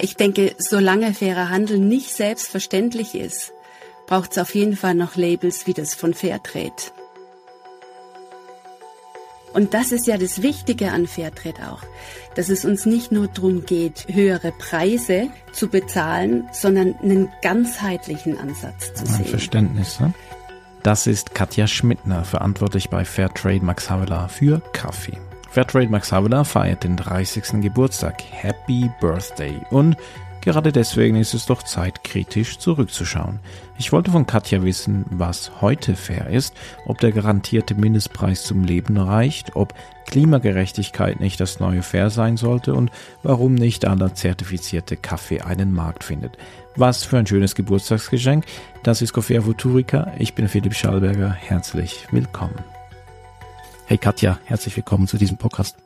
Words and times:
Ich 0.00 0.16
denke, 0.16 0.54
solange 0.58 1.14
fairer 1.14 1.50
Handel 1.50 1.78
nicht 1.78 2.14
selbstverständlich 2.14 3.14
ist, 3.14 3.52
braucht 4.06 4.32
es 4.32 4.38
auf 4.38 4.54
jeden 4.54 4.76
Fall 4.76 4.94
noch 4.94 5.16
Labels 5.16 5.66
wie 5.66 5.72
das 5.72 5.94
von 5.94 6.14
Fairtrade. 6.14 6.72
Und 9.52 9.72
das 9.72 9.92
ist 9.92 10.08
ja 10.08 10.18
das 10.18 10.42
Wichtige 10.42 10.90
an 10.90 11.06
Fairtrade 11.06 11.70
auch, 11.70 11.82
dass 12.34 12.48
es 12.48 12.64
uns 12.64 12.86
nicht 12.86 13.12
nur 13.12 13.28
darum 13.28 13.64
geht, 13.64 14.06
höhere 14.10 14.50
Preise 14.50 15.28
zu 15.52 15.68
bezahlen, 15.68 16.48
sondern 16.52 16.96
einen 17.00 17.28
ganzheitlichen 17.40 18.36
Ansatz 18.36 18.92
zu 18.94 19.06
sehen. 19.06 19.24
Verständnis. 19.26 20.00
Ne? 20.00 20.12
Das 20.82 21.06
ist 21.06 21.34
Katja 21.36 21.68
Schmidtner, 21.68 22.24
verantwortlich 22.24 22.90
bei 22.90 23.04
Fairtrade 23.04 23.64
Max 23.64 23.88
Havelaar 23.88 24.28
für 24.28 24.60
Kaffee. 24.72 25.18
Fairtrade 25.54 25.88
Max 25.88 26.10
Havelaar 26.10 26.44
feiert 26.44 26.82
den 26.82 26.96
30. 26.96 27.62
Geburtstag. 27.62 28.24
Happy 28.28 28.90
Birthday! 29.00 29.60
Und 29.70 29.96
Gerade 30.40 30.72
deswegen 30.72 31.16
ist 31.16 31.32
es 31.32 31.46
doch 31.46 31.62
Zeit, 31.62 32.04
kritisch 32.04 32.58
zurückzuschauen. 32.58 33.38
Ich 33.78 33.92
wollte 33.92 34.10
von 34.10 34.26
Katja 34.26 34.62
wissen, 34.62 35.06
was 35.08 35.62
heute 35.62 35.96
fair 35.96 36.28
ist, 36.28 36.54
ob 36.84 36.98
der 36.98 37.12
garantierte 37.12 37.74
Mindestpreis 37.74 38.42
zum 38.42 38.62
Leben 38.62 38.98
reicht, 38.98 39.56
ob 39.56 39.72
Klimagerechtigkeit 40.06 41.18
nicht 41.18 41.40
das 41.40 41.60
neue 41.60 41.82
Fair 41.82 42.10
sein 42.10 42.36
sollte 42.36 42.74
und 42.74 42.90
warum 43.22 43.54
nicht 43.54 43.86
aller 43.86 44.14
zertifizierte 44.14 44.98
Kaffee 44.98 45.40
einen 45.40 45.72
Markt 45.72 46.04
findet. 46.04 46.36
Was 46.76 47.04
für 47.04 47.16
ein 47.16 47.26
schönes 47.26 47.54
Geburtstagsgeschenk. 47.54 48.44
Das 48.82 49.00
ist 49.00 49.14
Coffea 49.14 49.40
Futurica. 49.40 50.12
Ich 50.18 50.34
bin 50.34 50.48
Philipp 50.48 50.74
Schallberger. 50.74 51.30
Herzlich 51.30 52.06
willkommen. 52.10 52.73
Hey 53.86 53.98
Katja, 53.98 54.40
herzlich 54.46 54.74
willkommen 54.76 55.06
zu 55.06 55.18
diesem 55.18 55.36
Podcast. 55.36 55.76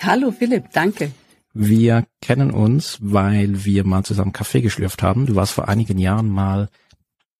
Hallo 0.00 0.30
Philipp, 0.30 0.72
danke. 0.74 1.10
Wir 1.54 2.04
kennen 2.20 2.50
uns, 2.50 2.98
weil 3.00 3.64
wir 3.64 3.84
mal 3.84 4.04
zusammen 4.04 4.34
Kaffee 4.34 4.60
geschlürft 4.60 5.02
haben. 5.02 5.24
Du 5.24 5.36
warst 5.36 5.52
vor 5.52 5.66
einigen 5.66 5.96
Jahren 5.96 6.28
mal 6.28 6.68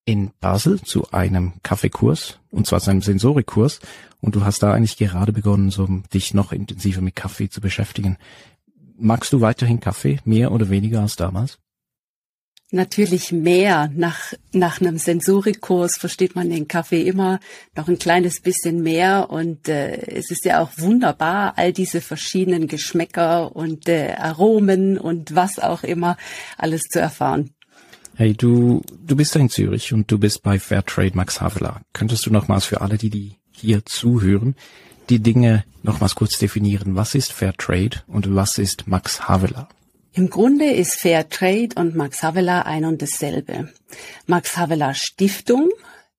in 0.05 0.31
Basel 0.39 0.81
zu 0.81 1.11
einem 1.11 1.53
Kaffeekurs, 1.61 2.39
und 2.49 2.65
zwar 2.65 2.81
zu 2.81 2.89
einem 2.89 3.03
Sensorikkurs, 3.03 3.79
und 4.19 4.35
du 4.35 4.43
hast 4.43 4.63
da 4.63 4.73
eigentlich 4.73 4.97
gerade 4.97 5.33
begonnen, 5.33 5.69
so 5.69 5.87
dich 6.11 6.33
noch 6.33 6.51
intensiver 6.51 7.01
mit 7.01 7.15
Kaffee 7.15 7.49
zu 7.49 7.61
beschäftigen. 7.61 8.17
Magst 8.97 9.33
du 9.33 9.41
weiterhin 9.41 9.79
Kaffee, 9.79 10.19
mehr 10.25 10.51
oder 10.51 10.71
weniger 10.71 11.01
als 11.01 11.15
damals? 11.15 11.59
Natürlich 12.71 13.31
mehr. 13.31 13.89
Nach, 13.95 14.33
nach 14.51 14.81
einem 14.81 14.97
Sensorikkurs 14.97 15.97
versteht 15.97 16.35
man 16.35 16.49
den 16.49 16.67
Kaffee 16.67 17.01
immer 17.03 17.39
noch 17.77 17.87
ein 17.87 17.97
kleines 17.97 18.41
bisschen 18.41 18.83
mehr. 18.83 19.29
Und 19.29 19.69
äh, 19.69 19.95
es 20.07 20.31
ist 20.31 20.43
ja 20.43 20.61
auch 20.61 20.71
wunderbar, 20.77 21.53
all 21.55 21.71
diese 21.71 22.01
verschiedenen 22.01 22.67
Geschmäcker 22.67 23.55
und 23.55 23.87
äh, 23.87 24.15
Aromen 24.17 24.97
und 24.97 25.33
was 25.33 25.59
auch 25.59 25.83
immer 25.83 26.17
alles 26.57 26.81
zu 26.83 26.99
erfahren. 26.99 27.51
Hey, 28.15 28.33
du, 28.33 28.81
du 29.05 29.15
bist 29.15 29.35
ja 29.35 29.41
in 29.41 29.49
Zürich 29.49 29.93
und 29.93 30.11
du 30.11 30.17
bist 30.17 30.43
bei 30.43 30.59
Fairtrade 30.59 31.15
Max 31.15 31.39
Havelaar. 31.39 31.83
Könntest 31.93 32.25
du 32.25 32.31
nochmals 32.31 32.65
für 32.65 32.81
alle, 32.81 32.97
die, 32.97 33.09
die 33.09 33.35
hier 33.51 33.85
zuhören, 33.85 34.55
die 35.09 35.19
Dinge 35.19 35.63
nochmals 35.83 36.15
kurz 36.15 36.37
definieren? 36.37 36.95
Was 36.95 37.15
ist 37.15 37.31
Fairtrade 37.31 38.03
und 38.07 38.35
was 38.35 38.57
ist 38.57 38.87
Max 38.87 39.29
Havelaar? 39.29 39.69
Im 40.17 40.31
Grunde 40.31 40.65
ist 40.65 40.99
Fair 40.99 41.29
Trade 41.29 41.69
und 41.75 41.95
Max 41.95 42.23
Havelaar 42.23 42.65
ein 42.65 42.85
und 42.85 43.03
dasselbe. 43.03 43.71
Max 44.25 44.57
Havelaar 44.57 44.95
Stiftung, 44.95 45.69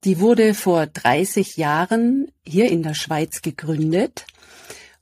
die 0.04 0.20
wurde 0.20 0.54
vor 0.54 0.86
30 0.86 1.56
Jahren 1.56 2.28
hier 2.46 2.70
in 2.70 2.84
der 2.84 2.94
Schweiz 2.94 3.42
gegründet. 3.42 4.24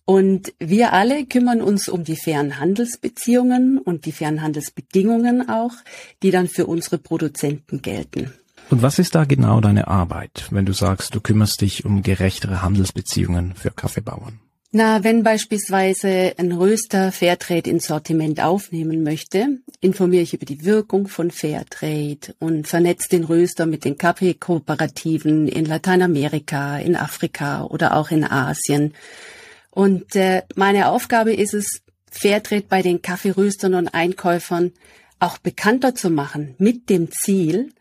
Und 0.07 0.55
wir 0.59 0.95
alle 0.95 1.27
kümmern 1.27 1.61
uns 1.61 1.91
um 1.91 2.05
die 2.05 2.17
fairen 2.17 2.59
Handelsbeziehungen 2.59 3.77
und 3.77 4.07
die 4.07 4.13
fairen 4.13 4.41
Handelsbedingungen 4.41 5.47
auch, 5.51 5.75
die 6.23 6.31
dann 6.31 6.49
für 6.49 6.65
unsere 6.65 6.97
Produzenten 6.97 7.83
gelten. 7.83 8.33
Und 8.71 8.81
was 8.81 8.99
ist 8.99 9.15
da 9.15 9.25
genau 9.25 9.61
deine 9.61 9.89
Arbeit, 9.89 10.49
wenn 10.51 10.65
du 10.65 10.73
sagst, 10.73 11.15
du 11.15 11.21
kümmerst 11.21 11.61
dich 11.61 11.85
um 11.85 12.03
gerechtere 12.03 12.63
Handelsbeziehungen 12.63 13.57
für 13.57 13.73
Kaffeebauern? 13.73 14.41
Na, 14.73 15.05
wenn 15.05 15.23
beispielsweise 15.23 16.35
ein 16.39 16.53
Röster 16.53 17.13
Fairtrade 17.13 17.71
ins 17.71 17.87
Sortiment 17.87 18.41
aufnehmen 18.41 19.05
möchte, 19.05 19.59
informiere 19.81 20.23
ich 20.23 20.35
über 20.35 20.45
die 20.45 20.65
Wirkung 20.65 21.07
von 21.07 21.31
Fairtrade 21.31 22.35
und 22.41 22.67
vernetze 22.67 23.09
den 23.09 23.25
Röster 23.25 23.65
mit 23.65 23.85
den 23.85 23.97
Kaffeekooperativen 23.97 25.47
in 25.47 25.67
Lateinamerika, 25.67 26.79
in 26.79 26.97
Afrika 26.97 27.65
oder 27.65 27.97
auch 27.97 28.11
in 28.11 28.25
Asien. 28.25 28.95
Und 29.71 30.17
äh, 30.17 30.43
meine 30.57 30.89
Aufgabe 30.89 31.33
ist 31.33 31.55
es, 31.55 31.83
Fairtrade 32.11 32.65
bei 32.69 32.83
den 32.83 33.03
Kaffeeröstern 33.03 33.75
und 33.75 33.89
Einkäufern 33.89 34.73
auch 35.19 35.39
bekannter 35.39 35.95
zu 35.95 36.11
machen, 36.11 36.55
mit 36.59 36.91
dem 36.91 37.11
Ziel, 37.13 37.73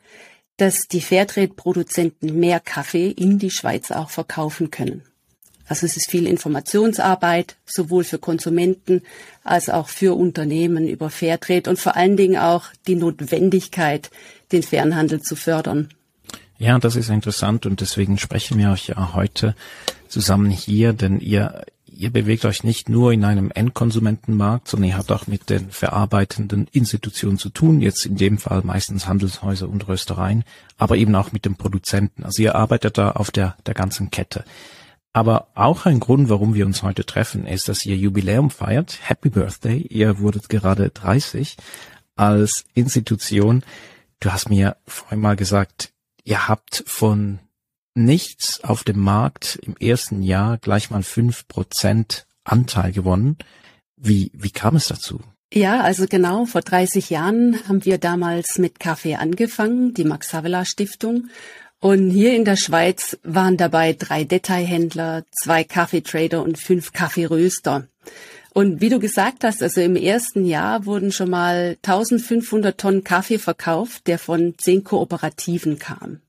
dass 0.57 0.81
die 0.81 1.01
Fairtrade-Produzenten 1.01 2.39
mehr 2.39 2.59
Kaffee 2.59 3.09
in 3.09 3.39
die 3.39 3.51
Schweiz 3.51 3.91
auch 3.91 4.09
verkaufen 4.09 4.71
können. 4.71 5.03
Also 5.67 5.85
es 5.85 5.97
ist 5.97 6.09
viel 6.09 6.27
Informationsarbeit, 6.27 7.55
sowohl 7.65 8.03
für 8.03 8.19
Konsumenten 8.19 9.01
als 9.43 9.69
auch 9.69 9.89
für 9.89 10.15
Unternehmen 10.15 10.87
über 10.87 11.09
Fairtrade 11.09 11.69
und 11.69 11.79
vor 11.79 11.95
allen 11.95 12.17
Dingen 12.17 12.37
auch 12.37 12.65
die 12.87 12.95
Notwendigkeit, 12.95 14.11
den 14.51 14.63
fairen 14.63 14.95
Handel 14.95 15.21
zu 15.21 15.35
fördern. 15.35 15.89
Ja, 16.57 16.77
das 16.79 16.95
ist 16.95 17.09
interessant 17.09 17.65
und 17.65 17.81
deswegen 17.81 18.17
sprechen 18.17 18.57
wir 18.57 18.71
euch 18.71 18.87
ja 18.87 19.13
heute 19.13 19.55
zusammen 20.07 20.49
hier, 20.49 20.93
denn 20.93 21.19
ihr, 21.19 21.65
ihr 21.85 22.11
bewegt 22.11 22.45
euch 22.45 22.63
nicht 22.63 22.87
nur 22.87 23.11
in 23.11 23.25
einem 23.25 23.51
Endkonsumentenmarkt, 23.53 24.69
sondern 24.69 24.89
ihr 24.89 24.97
habt 24.97 25.11
auch 25.11 25.27
mit 25.27 25.49
den 25.49 25.71
verarbeitenden 25.71 26.67
Institutionen 26.71 27.37
zu 27.37 27.49
tun, 27.49 27.81
jetzt 27.81 28.05
in 28.05 28.15
dem 28.15 28.37
Fall 28.37 28.61
meistens 28.63 29.07
Handelshäuser 29.07 29.67
und 29.67 29.87
Röstereien, 29.87 30.45
aber 30.77 30.95
eben 30.95 31.15
auch 31.15 31.33
mit 31.33 31.43
dem 31.43 31.55
Produzenten. 31.55 32.23
Also 32.23 32.41
ihr 32.41 32.55
arbeitet 32.55 32.97
da 32.97 33.11
auf 33.11 33.31
der, 33.31 33.57
der 33.65 33.73
ganzen 33.73 34.09
Kette. 34.11 34.45
Aber 35.15 35.47
auch 35.55 35.85
ein 35.85 36.01
Grund, 36.01 36.27
warum 36.27 36.55
wir 36.55 36.65
uns 36.65 36.83
heute 36.83 37.05
treffen, 37.05 37.47
ist, 37.47 37.69
dass 37.69 37.85
ihr 37.85 37.95
Jubiläum 37.95 38.49
feiert. 38.49 38.99
Happy 39.01 39.29
Birthday. 39.29 39.77
Ihr 39.77 40.19
wurdet 40.19 40.49
gerade 40.49 40.89
30 40.89 41.55
als 42.17 42.65
Institution. 42.73 43.63
Du 44.19 44.33
hast 44.33 44.49
mir 44.49 44.75
vorhin 44.85 45.21
mal 45.21 45.37
gesagt, 45.37 45.93
ihr 46.25 46.49
habt 46.49 46.83
von 46.85 47.39
nichts 47.93 48.61
auf 48.65 48.83
dem 48.83 48.99
Markt 48.99 49.57
im 49.61 49.77
ersten 49.77 50.21
Jahr 50.21 50.57
gleich 50.57 50.89
mal 50.89 51.01
fünf 51.01 51.47
Prozent 51.47 52.27
Anteil 52.43 52.91
gewonnen. 52.91 53.37
Wie, 53.95 54.31
wie 54.33 54.51
kam 54.51 54.75
es 54.75 54.87
dazu? 54.87 55.21
Ja, 55.53 55.79
also 55.79 56.07
genau, 56.07 56.45
vor 56.45 56.59
30 56.59 57.09
Jahren 57.09 57.65
haben 57.69 57.85
wir 57.85 57.99
damals 57.99 58.57
mit 58.57 58.81
Kaffee 58.81 59.15
angefangen, 59.15 59.93
die 59.93 60.03
Max 60.03 60.33
Havelaar 60.33 60.65
Stiftung. 60.65 61.29
Und 61.79 62.09
hier 62.09 62.35
in 62.35 62.45
der 62.45 62.55
Schweiz 62.55 63.17
waren 63.23 63.57
dabei 63.57 63.93
drei 63.93 64.23
Detailhändler, 64.23 65.23
zwei 65.31 65.63
Kaffeetrader 65.63 66.41
und 66.41 66.57
fünf 66.57 66.93
Kaffeeröster. 66.93 67.87
Und 68.53 68.79
wie 68.79 68.89
du 68.89 68.99
gesagt 68.99 69.43
hast, 69.43 69.61
also 69.61 69.81
im 69.81 69.97
ersten 69.97 70.45
Jahr 70.45 70.85
wurden 70.85 71.11
schon 71.11 71.29
mal 71.29 71.77
1500 71.83 72.79
Tonnen 72.79 73.03
Kaffee 73.03 73.37
verkauft, 73.37 74.07
der 74.07 74.17
von 74.17 74.55
zehn 74.57 74.83
Kooperativen 74.83 75.77
kam. 75.77 76.21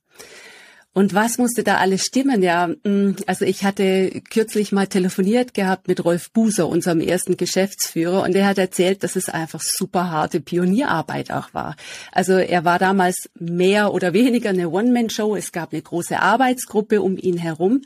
Und 0.97 1.13
was 1.13 1.37
musste 1.37 1.63
da 1.63 1.77
alles 1.77 2.07
stimmen? 2.07 2.43
Ja, 2.43 2.69
mm, 2.69 3.17
also 3.27 3.45
ich 3.45 3.65
hatte 3.65 4.23
kürzlich 4.31 4.73
mal 4.73 4.87
telefoniert 4.87 5.53
gehabt 5.53 5.89
mit 5.89 6.03
Rolf 6.03 6.31
Buser, 6.31 6.69
unserem 6.69 7.03
ersten 7.03 7.37
Geschäftsführer, 7.37 8.23
und 8.23 8.35
er 8.35 8.47
hat 8.47 8.57
erzählt, 8.57 9.05
dass 9.05 9.15
es 9.15 9.29
einfach 9.29 9.61
super 9.61 10.11
harte 10.11 10.41
Pionierarbeit 10.41 11.33
auch 11.33 11.53
war. 11.53 11.77
Also 12.13 12.33
er 12.33 12.65
war 12.65 12.79
damals 12.79 13.29
mehr 13.39 13.93
oder 13.93 14.15
weniger 14.15 14.49
eine 14.49 14.71
One-Man-Show. 14.71 15.37
Es 15.37 15.53
gab 15.53 15.75
eine 15.75 15.83
große 15.83 16.19
Arbeitsgruppe 16.19 17.03
um 17.03 17.19
ihn 17.19 17.37
herum. 17.37 17.83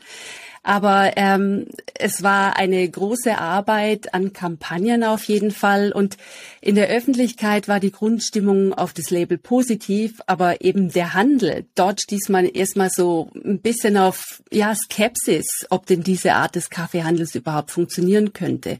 Aber 0.62 1.12
ähm, 1.16 1.66
es 1.94 2.22
war 2.22 2.56
eine 2.56 2.86
große 2.86 3.38
Arbeit 3.38 4.12
an 4.12 4.34
Kampagnen 4.34 5.04
auf 5.04 5.24
jeden 5.24 5.52
Fall. 5.52 5.90
Und 5.90 6.18
in 6.60 6.74
der 6.74 6.88
Öffentlichkeit 6.88 7.66
war 7.66 7.80
die 7.80 7.92
Grundstimmung 7.92 8.74
auf 8.74 8.92
das 8.92 9.10
Label 9.10 9.38
positiv, 9.38 10.20
aber 10.26 10.62
eben 10.62 10.92
der 10.92 11.14
Handel, 11.14 11.64
dort 11.74 12.02
stieß 12.02 12.28
man 12.28 12.44
erstmal 12.44 12.90
so 12.90 13.30
ein 13.42 13.60
bisschen 13.60 13.96
auf 13.96 14.42
ja, 14.52 14.74
Skepsis, 14.74 15.46
ob 15.70 15.86
denn 15.86 16.02
diese 16.02 16.34
Art 16.34 16.56
des 16.56 16.68
Kaffeehandels 16.68 17.34
überhaupt 17.34 17.70
funktionieren 17.70 18.34
könnte. 18.34 18.78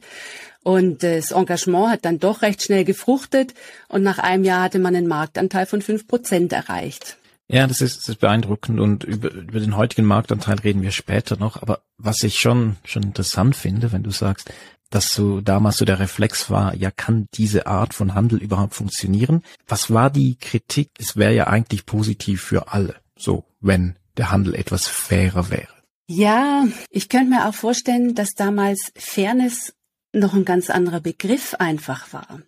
Und 0.63 1.01
das 1.01 1.31
Engagement 1.31 1.89
hat 1.89 2.05
dann 2.05 2.19
doch 2.19 2.43
recht 2.43 2.61
schnell 2.61 2.85
gefruchtet 2.85 3.55
und 3.87 4.03
nach 4.03 4.19
einem 4.19 4.43
Jahr 4.43 4.63
hatte 4.63 4.77
man 4.77 4.95
einen 4.95 5.07
Marktanteil 5.07 5.65
von 5.65 5.81
fünf 5.81 6.07
Prozent 6.07 6.53
erreicht. 6.53 7.17
Ja, 7.51 7.67
das 7.67 7.81
ist, 7.81 7.97
das 7.97 8.09
ist 8.09 8.19
beeindruckend 8.19 8.79
und 8.79 9.03
über, 9.03 9.29
über 9.31 9.59
den 9.59 9.75
heutigen 9.75 10.05
Marktanteil 10.05 10.59
reden 10.59 10.81
wir 10.81 10.91
später 10.91 11.37
noch. 11.37 11.61
Aber 11.61 11.81
was 11.97 12.23
ich 12.23 12.39
schon, 12.39 12.77
schon 12.85 13.03
interessant 13.03 13.57
finde, 13.57 13.91
wenn 13.91 14.03
du 14.03 14.11
sagst, 14.11 14.49
dass 14.89 15.13
so 15.13 15.41
damals 15.41 15.77
so 15.77 15.85
der 15.85 15.99
Reflex 15.99 16.49
war, 16.49 16.75
ja, 16.75 16.91
kann 16.91 17.27
diese 17.33 17.67
Art 17.67 17.93
von 17.93 18.13
Handel 18.13 18.39
überhaupt 18.41 18.73
funktionieren? 18.73 19.43
Was 19.67 19.91
war 19.91 20.09
die 20.09 20.35
Kritik? 20.35 20.91
Es 20.97 21.17
wäre 21.17 21.33
ja 21.33 21.47
eigentlich 21.47 21.85
positiv 21.85 22.41
für 22.41 22.71
alle, 22.71 22.95
so, 23.17 23.43
wenn 23.59 23.97
der 24.15 24.31
Handel 24.31 24.55
etwas 24.55 24.87
fairer 24.87 25.49
wäre. 25.49 25.73
Ja, 26.07 26.67
ich 26.89 27.09
könnte 27.09 27.31
mir 27.31 27.47
auch 27.47 27.53
vorstellen, 27.53 28.15
dass 28.15 28.31
damals 28.31 28.91
Fairness 28.95 29.73
noch 30.13 30.33
ein 30.33 30.45
ganz 30.45 30.69
anderer 30.69 30.99
Begriff 30.99 31.55
einfach 31.55 32.11
war. 32.13 32.41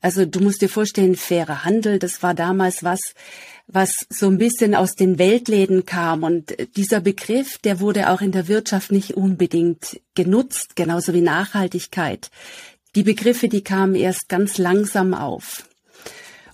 Also 0.00 0.24
du 0.24 0.40
musst 0.40 0.62
dir 0.62 0.68
vorstellen, 0.68 1.14
fairer 1.14 1.64
Handel, 1.64 1.98
das 1.98 2.22
war 2.22 2.34
damals 2.34 2.82
was, 2.82 3.00
was 3.66 3.92
so 4.08 4.28
ein 4.28 4.38
bisschen 4.38 4.74
aus 4.74 4.94
den 4.94 5.18
Weltläden 5.18 5.84
kam. 5.84 6.22
Und 6.22 6.54
dieser 6.76 7.00
Begriff, 7.00 7.58
der 7.58 7.80
wurde 7.80 8.10
auch 8.10 8.20
in 8.20 8.32
der 8.32 8.48
Wirtschaft 8.48 8.92
nicht 8.92 9.16
unbedingt 9.16 10.00
genutzt, 10.14 10.74
genauso 10.74 11.12
wie 11.12 11.20
Nachhaltigkeit. 11.20 12.30
Die 12.94 13.02
Begriffe, 13.02 13.48
die 13.48 13.62
kamen 13.62 13.94
erst 13.94 14.28
ganz 14.28 14.58
langsam 14.58 15.14
auf. 15.14 15.64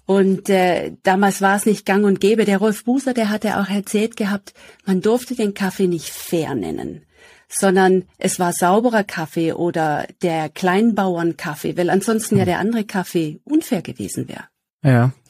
Und 0.07 0.49
äh, 0.51 0.93
damals 1.03 1.41
war 1.41 1.57
es 1.57 1.67
nicht 1.67 1.85
gang 1.85 2.05
und 2.05 2.21
gäbe. 2.21 2.45
Der 2.45 2.59
Rolf 2.59 2.85
Buser, 2.85 3.15
der 3.15 3.29
hatte 3.29 3.59
auch 3.59 3.69
erzählt 3.69 4.17
gehabt, 4.17 4.55
man 4.85 5.01
durfte 5.01 5.35
den 5.35 5.55
Kaffee 5.55 5.89
nicht 5.89 6.11
fair 6.11 6.55
nennen, 6.55 7.03
sondern 7.49 8.05
es 8.19 8.39
war 8.39 8.53
sauberer 8.53 9.05
Kaffee 9.05 9.53
oder 9.53 10.07
der 10.23 10.49
Kleinbauernkaffee, 10.49 11.77
weil 11.77 11.91
ansonsten 11.91 12.37
ja 12.37 12.45
der 12.45 12.59
andere 12.59 12.85
Kaffee 12.85 13.41
unfair 13.45 13.83
gewesen 13.83 14.29
wäre. 14.29 14.45
Ja. 14.83 15.13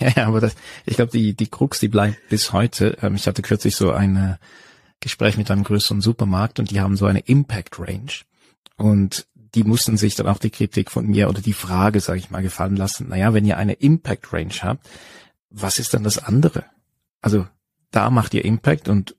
Ja, 0.00 0.12
ja, 0.14 0.26
aber 0.28 0.40
das, 0.40 0.54
ich 0.86 0.94
glaube, 0.94 1.10
die, 1.10 1.34
die 1.34 1.48
Krux, 1.48 1.80
die 1.80 1.88
bleibt 1.88 2.28
bis 2.28 2.52
heute. 2.52 2.96
Ähm, 3.02 3.16
ich 3.16 3.26
hatte 3.26 3.42
kürzlich 3.42 3.74
so 3.74 3.90
ein 3.90 4.14
äh, 4.14 4.36
Gespräch 5.00 5.36
mit 5.36 5.50
einem 5.50 5.64
größeren 5.64 6.00
Supermarkt 6.00 6.60
und 6.60 6.70
die 6.70 6.80
haben 6.80 6.96
so 6.96 7.06
eine 7.06 7.18
Impact 7.18 7.80
Range. 7.80 8.12
Und 8.76 9.26
die 9.34 9.64
mussten 9.64 9.96
sich 9.96 10.14
dann 10.14 10.28
auch 10.28 10.38
die 10.38 10.50
Kritik 10.50 10.92
von 10.92 11.06
mir 11.06 11.28
oder 11.28 11.40
die 11.40 11.52
Frage, 11.52 11.98
sage 11.98 12.20
ich 12.20 12.30
mal, 12.30 12.42
gefallen 12.42 12.76
lassen. 12.76 13.08
Naja, 13.08 13.34
wenn 13.34 13.44
ihr 13.44 13.56
eine 13.56 13.72
Impact 13.72 14.32
Range 14.32 14.54
habt, 14.62 14.88
was 15.50 15.80
ist 15.80 15.94
dann 15.94 16.04
das 16.04 16.18
andere? 16.18 16.64
Also 17.20 17.48
da 17.90 18.10
macht 18.10 18.34
ihr 18.34 18.44
Impact 18.44 18.88
und 18.88 19.16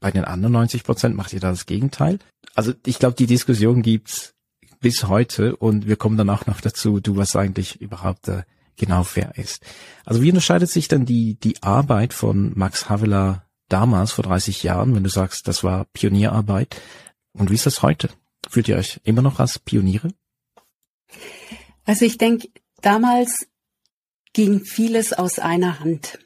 bei 0.00 0.10
den 0.10 0.24
anderen 0.24 0.52
90 0.52 0.84
Prozent 0.84 1.16
macht 1.16 1.32
ihr 1.32 1.40
da 1.40 1.50
das 1.50 1.66
Gegenteil. 1.66 2.18
Also 2.54 2.72
ich 2.86 2.98
glaube, 2.98 3.16
die 3.16 3.26
Diskussion 3.26 3.82
gibt's 3.82 4.34
bis 4.80 5.06
heute 5.06 5.56
und 5.56 5.86
wir 5.86 5.96
kommen 5.96 6.16
dann 6.16 6.30
auch 6.30 6.46
noch 6.46 6.60
dazu, 6.60 7.00
du 7.00 7.16
was 7.16 7.36
eigentlich 7.36 7.80
überhaupt 7.80 8.28
äh, 8.28 8.42
genau 8.76 9.04
fair 9.04 9.32
ist. 9.36 9.62
Also 10.04 10.22
wie 10.22 10.30
unterscheidet 10.30 10.70
sich 10.70 10.88
dann 10.88 11.06
die 11.06 11.36
die 11.36 11.62
Arbeit 11.62 12.12
von 12.12 12.52
Max 12.56 12.88
Havelaar 12.88 13.46
damals 13.68 14.12
vor 14.12 14.24
30 14.24 14.62
Jahren, 14.62 14.94
wenn 14.94 15.04
du 15.04 15.10
sagst, 15.10 15.48
das 15.48 15.64
war 15.64 15.86
Pionierarbeit 15.92 16.80
und 17.32 17.50
wie 17.50 17.54
ist 17.54 17.66
das 17.66 17.82
heute? 17.82 18.10
Fühlt 18.48 18.68
ihr 18.68 18.76
euch 18.76 19.00
immer 19.04 19.22
noch 19.22 19.40
als 19.40 19.58
Pioniere? 19.58 20.08
Also 21.84 22.04
ich 22.04 22.18
denke, 22.18 22.48
damals 22.80 23.46
ging 24.32 24.64
vieles 24.64 25.12
aus 25.12 25.38
einer 25.38 25.80
Hand. 25.80 26.18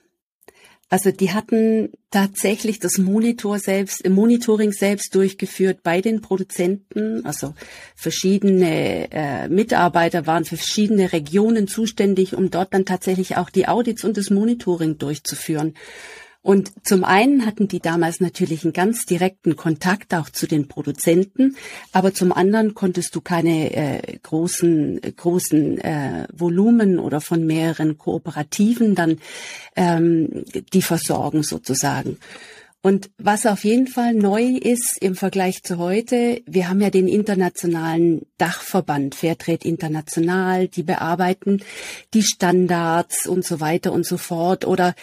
Also 0.89 1.11
die 1.11 1.33
hatten 1.33 1.91
tatsächlich 2.13 2.79
das 2.79 2.99
Monitor 2.99 3.59
selbst, 3.59 4.01
im 4.03 4.13
Monitoring 4.13 4.71
selbst 4.71 5.15
durchgeführt 5.17 5.83
bei 5.83 6.01
den 6.01 6.21
Produzenten. 6.21 7.27
Also 7.27 7.55
verschiedene 7.97 9.11
äh, 9.11 9.49
Mitarbeiter 9.49 10.27
waren 10.27 10.45
für 10.45 10.57
verschiedene 10.57 11.13
Regionen 11.13 11.67
zuständig, 11.67 12.37
um 12.37 12.51
dort 12.51 12.73
dann 12.73 12.85
tatsächlich 12.85 13.37
auch 13.37 13.51
die 13.51 13.67
Audits 13.67 14.05
und 14.05 14.17
das 14.17 14.31
Monitoring 14.31 14.97
durchzuführen. 14.99 15.75
Und 16.47 16.71
zum 16.87 17.03
einen 17.03 17.45
hatten 17.45 17.67
die 17.67 17.81
damals 17.81 18.21
natürlich 18.21 18.63
einen 18.63 18.73
ganz 18.73 19.05
direkten 19.05 19.57
Kontakt 19.57 20.15
auch 20.15 20.31
zu 20.31 20.47
den 20.47 20.69
Produzenten, 20.69 21.57
aber 21.91 22.15
zum 22.15 22.31
anderen 22.31 22.73
konntest 22.73 23.17
du 23.17 23.21
keine 23.21 23.75
äh, 23.75 24.17
großen 24.23 25.01
großen 25.17 25.79
äh, 25.79 26.29
Volumen 26.33 27.01
oder 27.01 27.21
von 27.21 27.45
mehreren 27.47 27.99
Kooperativen 27.99 28.95
dann 28.95 29.19
ähm, 29.75 30.45
die 30.73 30.83
versorgen 30.83 31.43
sozusagen. 31.43 32.17
Und 32.81 33.11
was 33.19 33.47
auf 33.47 33.65
jeden 33.65 33.89
Fall 33.89 34.15
neu 34.15 34.45
ist 34.45 34.99
im 35.01 35.17
Vergleich 35.17 35.65
zu 35.65 35.79
heute, 35.79 36.43
wir 36.47 36.69
haben 36.69 36.81
ja 36.81 36.91
den 36.91 37.09
internationalen 37.09 38.25
Dachverband 38.39 39.17
Fairtrade 39.17 39.67
International, 39.67 40.69
die 40.69 40.85
bearbeiten 40.85 41.65
die 42.15 42.23
Standards 42.23 43.27
und 43.27 43.45
so 43.45 43.59
weiter 43.59 43.93
und 43.93 44.07
so 44.07 44.17
fort 44.17 44.65
oder 44.65 44.95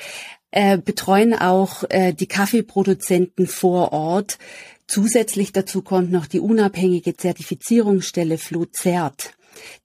äh, 0.54 0.78
betreuen 0.78 1.34
auch 1.34 1.84
äh, 1.90 2.14
die 2.14 2.28
Kaffeeproduzenten 2.28 3.48
vor 3.48 3.92
Ort. 3.92 4.38
Zusätzlich 4.86 5.52
dazu 5.52 5.82
kommt 5.82 6.12
noch 6.12 6.28
die 6.28 6.40
unabhängige 6.40 7.18
Zertifizierungsstelle 7.18 8.38
Fluzert. 8.38 9.34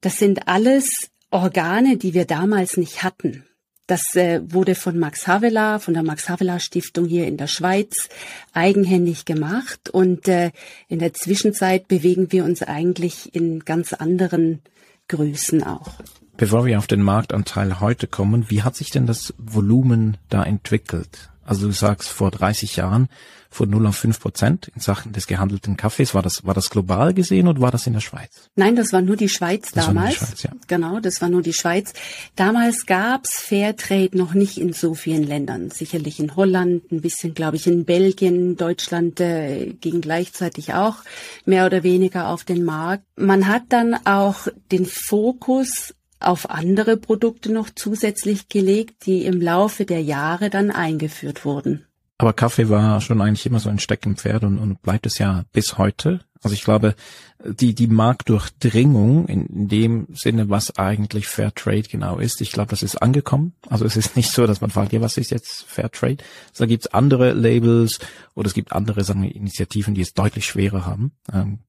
Das 0.02 0.18
sind 0.18 0.46
alles 0.46 0.88
Organe, 1.30 1.96
die 1.96 2.12
wir 2.12 2.26
damals 2.26 2.76
nicht 2.76 3.02
hatten. 3.02 3.44
Das 3.86 4.14
äh, 4.14 4.42
wurde 4.44 4.74
von 4.74 4.98
Max 4.98 5.26
Havelaar, 5.26 5.80
von 5.80 5.94
der 5.94 6.02
Max 6.02 6.28
Havelaar 6.28 6.60
Stiftung 6.60 7.06
hier 7.06 7.26
in 7.26 7.38
der 7.38 7.46
Schweiz 7.46 8.10
eigenhändig 8.52 9.24
gemacht 9.24 9.88
und 9.88 10.28
äh, 10.28 10.50
in 10.88 10.98
der 10.98 11.14
Zwischenzeit 11.14 11.88
bewegen 11.88 12.30
wir 12.30 12.44
uns 12.44 12.62
eigentlich 12.62 13.34
in 13.34 13.60
ganz 13.60 13.94
anderen 13.94 14.60
Größen 15.08 15.62
auch. 15.62 15.92
Bevor 16.38 16.66
wir 16.66 16.78
auf 16.78 16.86
den 16.86 17.02
Marktanteil 17.02 17.80
heute 17.80 18.06
kommen, 18.06 18.48
wie 18.48 18.62
hat 18.62 18.76
sich 18.76 18.90
denn 18.90 19.08
das 19.08 19.34
Volumen 19.38 20.18
da 20.28 20.44
entwickelt? 20.44 21.30
Also 21.44 21.66
du 21.66 21.72
sagst 21.72 22.10
vor 22.10 22.30
30 22.30 22.76
Jahren 22.76 23.08
von 23.50 23.68
0 23.68 23.88
auf 23.88 23.96
5 23.96 24.20
Prozent 24.20 24.70
in 24.72 24.80
Sachen 24.80 25.12
des 25.12 25.26
gehandelten 25.26 25.76
Kaffees. 25.76 26.14
War 26.14 26.22
das, 26.22 26.46
war 26.46 26.54
das 26.54 26.70
global 26.70 27.12
gesehen 27.12 27.48
oder 27.48 27.60
war 27.60 27.72
das 27.72 27.88
in 27.88 27.94
der 27.94 28.00
Schweiz? 28.00 28.50
Nein, 28.54 28.76
das 28.76 28.92
war 28.92 29.00
nur 29.00 29.16
die 29.16 29.28
Schweiz 29.28 29.72
das 29.72 29.86
damals. 29.86 30.10
Die 30.10 30.16
Schweiz, 30.26 30.42
ja. 30.44 30.50
Genau, 30.68 31.00
das 31.00 31.20
war 31.20 31.28
nur 31.28 31.42
die 31.42 31.54
Schweiz. 31.54 31.92
Damals 32.36 32.86
gab's 32.86 33.40
Fairtrade 33.40 34.16
noch 34.16 34.32
nicht 34.32 34.58
in 34.58 34.74
so 34.74 34.94
vielen 34.94 35.24
Ländern. 35.24 35.70
Sicherlich 35.70 36.20
in 36.20 36.36
Holland, 36.36 36.92
ein 36.92 37.00
bisschen, 37.00 37.34
glaube 37.34 37.56
ich, 37.56 37.66
in 37.66 37.84
Belgien, 37.84 38.56
Deutschland 38.56 39.18
äh, 39.18 39.72
ging 39.80 40.02
gleichzeitig 40.02 40.74
auch 40.74 40.98
mehr 41.46 41.66
oder 41.66 41.82
weniger 41.82 42.28
auf 42.28 42.44
den 42.44 42.64
Markt. 42.64 43.02
Man 43.16 43.48
hat 43.48 43.64
dann 43.70 43.94
auch 44.06 44.46
den 44.70 44.86
Fokus 44.86 45.94
auf 46.20 46.50
andere 46.50 46.96
Produkte 46.96 47.52
noch 47.52 47.70
zusätzlich 47.74 48.48
gelegt, 48.48 49.06
die 49.06 49.24
im 49.24 49.40
Laufe 49.40 49.84
der 49.84 50.02
Jahre 50.02 50.50
dann 50.50 50.70
eingeführt 50.70 51.44
wurden. 51.44 51.84
Aber 52.18 52.32
Kaffee 52.32 52.68
war 52.68 53.00
schon 53.00 53.20
eigentlich 53.20 53.46
immer 53.46 53.60
so 53.60 53.68
ein 53.68 53.78
Steckenpferd 53.78 54.42
und, 54.42 54.58
und 54.58 54.82
bleibt 54.82 55.06
es 55.06 55.18
ja 55.18 55.44
bis 55.52 55.78
heute. 55.78 56.20
Also 56.42 56.54
ich 56.54 56.64
glaube, 56.64 56.96
die, 57.44 57.74
die 57.74 57.86
Marktdurchdringung 57.86 59.26
in, 59.26 59.46
in 59.46 59.68
dem 59.68 60.08
Sinne, 60.12 60.50
was 60.50 60.76
eigentlich 60.76 61.28
Fair 61.28 61.54
Trade 61.54 61.82
genau 61.82 62.18
ist, 62.18 62.40
ich 62.40 62.50
glaube, 62.50 62.70
das 62.70 62.82
ist 62.82 62.96
angekommen. 62.96 63.54
Also 63.68 63.84
es 63.84 63.96
ist 63.96 64.16
nicht 64.16 64.32
so, 64.32 64.48
dass 64.48 64.60
man 64.60 64.70
fragt, 64.70 64.92
ja, 64.92 65.00
was 65.00 65.16
ist 65.16 65.30
jetzt 65.30 65.64
Fair 65.68 65.90
Trade? 65.90 66.18
Also 66.50 66.64
da 66.64 66.66
gibt 66.66 66.86
es 66.86 66.92
andere 66.92 67.32
Labels 67.32 68.00
oder 68.34 68.48
es 68.48 68.54
gibt 68.54 68.72
andere 68.72 69.04
sagen 69.04 69.22
wir, 69.22 69.34
Initiativen, 69.34 69.94
die 69.94 70.02
es 70.02 70.14
deutlich 70.14 70.46
schwerer 70.46 70.86
haben, 70.86 71.12
ähm, 71.32 71.60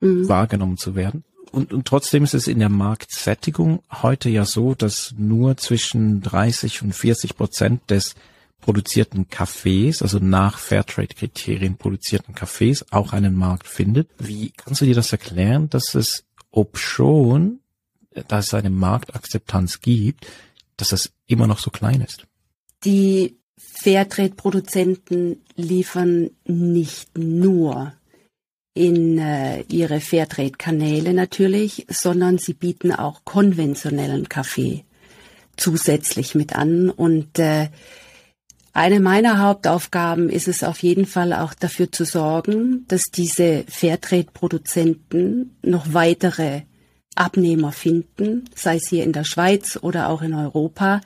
mhm. 0.00 0.28
wahrgenommen 0.28 0.76
zu 0.76 0.94
werden 0.94 1.24
und, 1.54 1.72
und 1.72 1.86
trotzdem 1.86 2.24
ist 2.24 2.34
es 2.34 2.48
in 2.48 2.58
der 2.58 2.68
Marktsättigung 2.68 3.82
heute 4.02 4.28
ja 4.28 4.44
so, 4.44 4.74
dass 4.74 5.14
nur 5.16 5.56
zwischen 5.56 6.20
30 6.20 6.82
und 6.82 6.92
40 6.92 7.36
Prozent 7.36 7.90
des 7.90 8.16
produzierten 8.60 9.28
Kaffees, 9.28 10.02
also 10.02 10.18
nach 10.18 10.58
Fairtrade-Kriterien 10.58 11.76
produzierten 11.76 12.34
Kaffees, 12.34 12.90
auch 12.90 13.12
einen 13.12 13.34
Markt 13.34 13.68
findet. 13.68 14.08
Wie 14.18 14.50
kannst 14.50 14.80
du 14.80 14.84
dir 14.84 14.94
das 14.94 15.12
erklären, 15.12 15.70
dass 15.70 15.94
es, 15.94 16.24
ob 16.50 16.78
schon, 16.78 17.60
dass 18.28 18.48
es 18.48 18.54
eine 18.54 18.70
Marktakzeptanz 18.70 19.80
gibt, 19.80 20.26
dass 20.76 20.88
das 20.88 21.12
immer 21.26 21.46
noch 21.46 21.58
so 21.58 21.70
klein 21.70 22.00
ist? 22.00 22.26
Die 22.84 23.36
Fairtrade-Produzenten 23.56 25.42
liefern 25.56 26.30
nicht 26.46 27.16
nur 27.16 27.92
in 28.74 29.18
äh, 29.18 29.62
ihre 29.70 30.00
Fairtrade-Kanäle 30.00 31.14
natürlich, 31.14 31.86
sondern 31.88 32.38
sie 32.38 32.54
bieten 32.54 32.92
auch 32.92 33.24
konventionellen 33.24 34.28
Kaffee 34.28 34.84
zusätzlich 35.56 36.34
mit 36.34 36.56
an. 36.56 36.90
Und 36.90 37.38
äh, 37.38 37.68
eine 38.72 38.98
meiner 38.98 39.38
Hauptaufgaben 39.38 40.28
ist 40.28 40.48
es 40.48 40.64
auf 40.64 40.82
jeden 40.82 41.06
Fall 41.06 41.32
auch 41.32 41.54
dafür 41.54 41.92
zu 41.92 42.04
sorgen, 42.04 42.84
dass 42.88 43.04
diese 43.04 43.64
Fairtrade-Produzenten 43.68 45.56
noch 45.62 45.94
weitere 45.94 46.62
Abnehmer 47.14 47.70
finden, 47.70 48.44
sei 48.56 48.76
es 48.76 48.88
hier 48.88 49.04
in 49.04 49.12
der 49.12 49.22
Schweiz 49.22 49.78
oder 49.80 50.08
auch 50.08 50.22
in 50.22 50.34
Europa, 50.34 51.00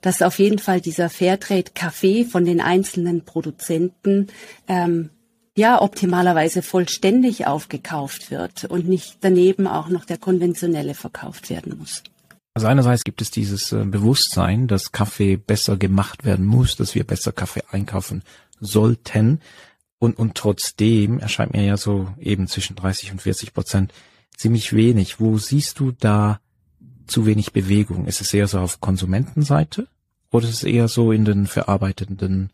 dass 0.00 0.22
auf 0.22 0.38
jeden 0.38 0.60
Fall 0.60 0.80
dieser 0.80 1.10
Fairtrade-Kaffee 1.10 2.24
von 2.24 2.44
den 2.44 2.60
einzelnen 2.60 3.24
Produzenten 3.24 4.28
ähm, 4.68 5.10
ja 5.56 5.80
optimalerweise 5.80 6.62
vollständig 6.62 7.46
aufgekauft 7.46 8.30
wird 8.30 8.64
und 8.64 8.88
nicht 8.88 9.18
daneben 9.20 9.66
auch 9.66 9.88
noch 9.88 10.04
der 10.04 10.18
konventionelle 10.18 10.94
verkauft 10.94 11.50
werden 11.50 11.78
muss. 11.78 12.02
Also 12.54 12.66
einerseits 12.66 13.04
gibt 13.04 13.22
es 13.22 13.30
dieses 13.30 13.72
äh, 13.72 13.84
Bewusstsein, 13.84 14.66
dass 14.66 14.92
Kaffee 14.92 15.36
besser 15.36 15.76
gemacht 15.76 16.24
werden 16.24 16.44
muss, 16.44 16.76
dass 16.76 16.94
wir 16.94 17.04
besser 17.04 17.32
Kaffee 17.32 17.62
einkaufen 17.70 18.22
sollten. 18.58 19.40
Und, 19.98 20.18
und 20.18 20.34
trotzdem 20.34 21.20
erscheint 21.20 21.52
mir 21.52 21.64
ja 21.64 21.76
so 21.76 22.08
eben 22.18 22.48
zwischen 22.48 22.74
30 22.74 23.12
und 23.12 23.22
40 23.22 23.54
Prozent 23.54 23.92
ziemlich 24.36 24.72
wenig. 24.72 25.20
Wo 25.20 25.38
siehst 25.38 25.78
du 25.78 25.92
da 25.92 26.40
zu 27.06 27.26
wenig 27.26 27.52
Bewegung? 27.52 28.06
Ist 28.06 28.20
es 28.20 28.34
eher 28.34 28.48
so 28.48 28.58
auf 28.58 28.80
Konsumentenseite 28.80 29.86
oder 30.30 30.48
ist 30.48 30.54
es 30.54 30.64
eher 30.64 30.88
so 30.88 31.12
in 31.12 31.24
den 31.24 31.46
verarbeitenden 31.46 32.50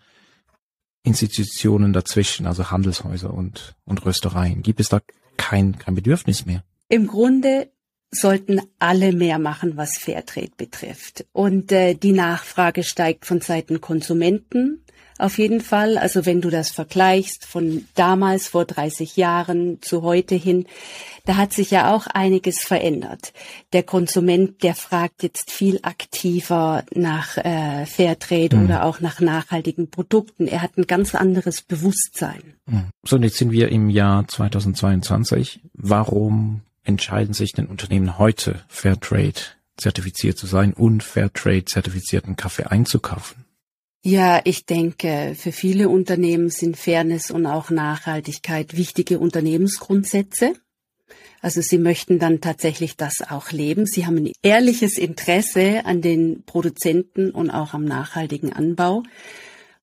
Institutionen 1.07 1.93
dazwischen, 1.93 2.47
also 2.47 2.71
Handelshäuser 2.71 3.33
und, 3.33 3.77
und 3.85 4.05
Röstereien? 4.05 4.63
Gibt 4.63 4.81
es 4.81 4.89
da 4.89 5.01
kein, 5.37 5.79
kein 5.79 5.95
Bedürfnis 5.95 6.45
mehr? 6.47 6.65
Im 6.89 7.07
Grunde 7.07 7.71
sollten 8.11 8.61
alle 8.79 9.13
mehr 9.13 9.39
machen, 9.39 9.77
was 9.77 9.99
Fairtrade 9.99 10.53
betrifft. 10.57 11.25
Und 11.33 11.71
äh, 11.71 11.95
die 11.95 12.13
Nachfrage 12.13 12.83
steigt 12.83 13.25
von 13.25 13.41
Seiten 13.41 13.81
Konsumenten 13.81 14.85
auf 15.19 15.39
jeden 15.39 15.61
Fall. 15.61 15.99
Also 15.99 16.27
wenn 16.27 16.41
du 16.41 16.51
das 16.51 16.71
vergleichst 16.71 17.47
von 17.47 17.87
damals 17.95 18.49
vor 18.49 18.65
30 18.65 19.17
Jahren 19.17 19.81
zu 19.83 20.03
heute 20.03 20.35
hin, 20.35 20.67
da 21.27 21.37
hat 21.37 21.53
sich 21.53 21.71
ja 21.73 21.93
auch 21.95 22.07
einiges 22.07 22.61
verändert. 22.61 23.33
Der 23.73 23.83
Konsument, 23.83 24.63
der 24.63 24.75
fragt 24.75 25.23
jetzt 25.23 25.51
viel 25.51 25.81
aktiver 25.83 26.85
nach 26.95 27.37
äh, 27.37 27.85
Fairtrade 27.85 28.57
mhm. 28.57 28.65
oder 28.65 28.85
auch 28.85 29.01
nach 29.01 29.21
nachhaltigen 29.21 29.91
Produkten. 29.91 30.47
Er 30.47 30.63
hat 30.63 30.79
ein 30.79 30.87
ganz 30.87 31.15
anderes 31.15 31.63
Bewusstsein. 31.63 32.55
Mhm. 32.67 32.91
So, 33.05 33.17
und 33.17 33.25
jetzt 33.25 33.39
sind 33.39 33.51
wir 33.51 33.71
im 33.71 33.91
Jahr 33.91 34.27
2022. 34.29 35.61
Warum 35.75 36.63
entscheiden 36.85 37.35
sich 37.35 37.53
denn 37.53 37.67
Unternehmen 37.67 38.19
heute 38.19 38.61
Fairtrade 38.69 39.41
zertifiziert 39.77 40.39
zu 40.39 40.47
sein 40.47 40.73
und 40.73 41.03
Fairtrade 41.03 41.65
zertifizierten 41.65 42.37
Kaffee 42.37 42.65
einzukaufen? 42.65 43.46
Ja, 44.03 44.41
ich 44.45 44.67
denke, 44.67 45.35
für 45.37 45.53
viele 45.53 45.88
Unternehmen 45.88 46.49
sind 46.50 46.76
Fairness 46.76 47.31
und 47.31 47.47
auch 47.47 47.71
Nachhaltigkeit 47.71 48.76
wichtige 48.76 49.19
Unternehmensgrundsätze. 49.19 50.55
Also 51.43 51.61
sie 51.61 51.79
möchten 51.79 52.19
dann 52.19 52.41
tatsächlich 52.41 52.97
das 52.97 53.21
auch 53.29 53.53
leben. 53.53 53.87
Sie 53.87 54.07
haben 54.07 54.17
ein 54.17 54.33
ehrliches 54.43 54.99
Interesse 54.99 55.85
an 55.85 56.03
den 56.03 56.45
Produzenten 56.45 57.31
und 57.31 57.50
auch 57.50 57.75
am 57.75 57.85
nachhaltigen 57.85 58.53
Anbau. 58.53 59.03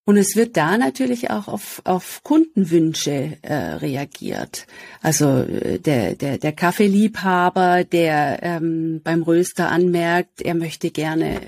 Und 0.05 0.17
es 0.17 0.35
wird 0.35 0.57
da 0.57 0.77
natürlich 0.77 1.29
auch 1.29 1.47
auf, 1.47 1.81
auf 1.85 2.21
Kundenwünsche 2.23 3.37
äh, 3.41 3.53
reagiert. 3.53 4.67
Also 5.01 5.43
äh, 5.43 5.79
der, 5.79 6.15
der, 6.15 6.37
der 6.37 6.51
Kaffeeliebhaber, 6.51 7.85
der 7.85 8.39
ähm, 8.43 8.99
beim 9.01 9.23
Röster 9.23 9.71
anmerkt, 9.71 10.41
er 10.41 10.55
möchte 10.55 10.91
gerne 10.91 11.39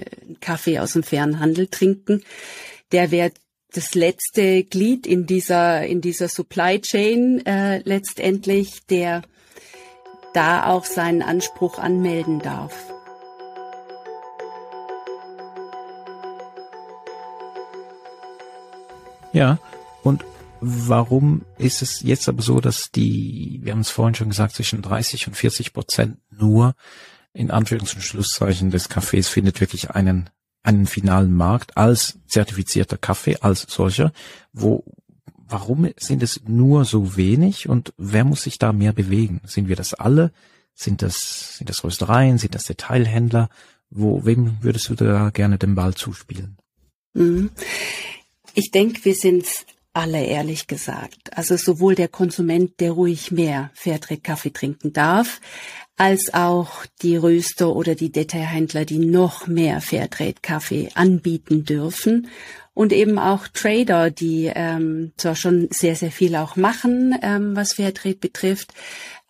Kaffee 0.45 0.79
aus 0.79 0.93
dem 0.93 1.03
fairen 1.03 1.39
Handel 1.39 1.67
trinken, 1.67 2.23
der 2.91 3.09
wird 3.09 3.33
das 3.73 3.95
letzte 3.95 4.63
Glied 4.63 5.07
in 5.07 5.25
dieser 5.25 5.85
in 5.85 5.99
dieser 6.01 6.29
Supply 6.29 6.79
Chain 6.79 7.45
äh, 7.45 7.79
letztendlich, 7.79 8.85
der 8.85 9.23
da 10.33 10.67
auch 10.67 10.85
seinen 10.85 11.23
Anspruch 11.23 11.79
anmelden 11.79 12.39
darf. 12.39 12.75
Ja, 19.33 19.59
und 20.03 20.23
warum 20.61 21.41
ist 21.57 21.81
es 21.81 22.01
jetzt 22.01 22.29
aber 22.29 22.41
so, 22.41 22.61
dass 22.61 22.91
die, 22.91 23.59
wir 23.63 23.73
haben 23.73 23.81
es 23.81 23.89
vorhin 23.89 24.15
schon 24.15 24.29
gesagt, 24.29 24.55
zwischen 24.55 24.81
30 24.81 25.27
und 25.27 25.33
40 25.35 25.73
Prozent 25.73 26.17
nur 26.29 26.75
in 27.33 27.51
Anführungs- 27.51 27.95
und 27.95 28.01
Schlusszeichen 28.01 28.71
des 28.71 28.87
Kaffees 28.87 29.27
findet 29.27 29.59
wirklich 29.59 29.91
einen, 29.91 30.29
einen 30.65 30.87
finalen 30.87 31.33
Markt 31.33 31.77
als 31.77 32.19
zertifizierter 32.27 32.97
Kaffee, 32.97 33.37
als 33.41 33.61
solcher. 33.69 34.11
Wo, 34.53 34.83
warum 35.47 35.89
sind 35.97 36.23
es 36.23 36.41
nur 36.47 36.85
so 36.85 37.17
wenig 37.17 37.69
und 37.69 37.93
wer 37.97 38.23
muss 38.23 38.43
sich 38.43 38.57
da 38.57 38.73
mehr 38.73 38.93
bewegen? 38.93 39.41
Sind 39.45 39.67
wir 39.67 39.75
das 39.75 39.93
alle? 39.93 40.31
Sind 40.73 41.01
das, 41.01 41.57
sind 41.57 41.69
das 41.69 41.83
Röstereien? 41.83 42.37
Sind 42.37 42.55
das 42.55 42.63
Detailhändler? 42.63 43.49
Wo, 43.89 44.25
wem 44.25 44.57
würdest 44.61 44.89
du 44.89 44.95
da 44.95 45.29
gerne 45.29 45.57
den 45.57 45.75
Ball 45.75 45.93
zuspielen? 45.93 46.57
Mhm. 47.13 47.51
Ich 48.53 48.71
denke, 48.71 49.05
wir 49.05 49.15
sind 49.15 49.45
alle 49.93 50.25
ehrlich 50.25 50.67
gesagt. 50.67 51.37
Also 51.37 51.55
sowohl 51.55 51.95
der 51.95 52.09
Konsument, 52.09 52.79
der 52.79 52.91
ruhig 52.91 53.31
mehr 53.31 53.71
Fairtrade-Kaffee 53.73 54.51
trinken 54.51 54.91
darf, 54.91 55.39
als 55.97 56.33
auch 56.33 56.85
die 57.01 57.15
Röster 57.15 57.73
oder 57.73 57.95
die 57.95 58.11
Detailhändler, 58.11 58.85
die 58.85 58.99
noch 58.99 59.47
mehr 59.47 59.81
Fairtrade-Kaffee 59.81 60.89
anbieten 60.93 61.63
dürfen. 61.63 62.27
Und 62.73 62.91
eben 62.91 63.17
auch 63.17 63.47
Trader, 63.47 64.11
die 64.11 64.51
ähm, 64.53 65.13
zwar 65.15 65.37
schon 65.37 65.69
sehr, 65.71 65.95
sehr 65.95 66.11
viel 66.11 66.35
auch 66.35 66.57
machen, 66.57 67.17
ähm, 67.21 67.55
was 67.55 67.73
Fairtrade 67.73 68.17
betrifft, 68.17 68.73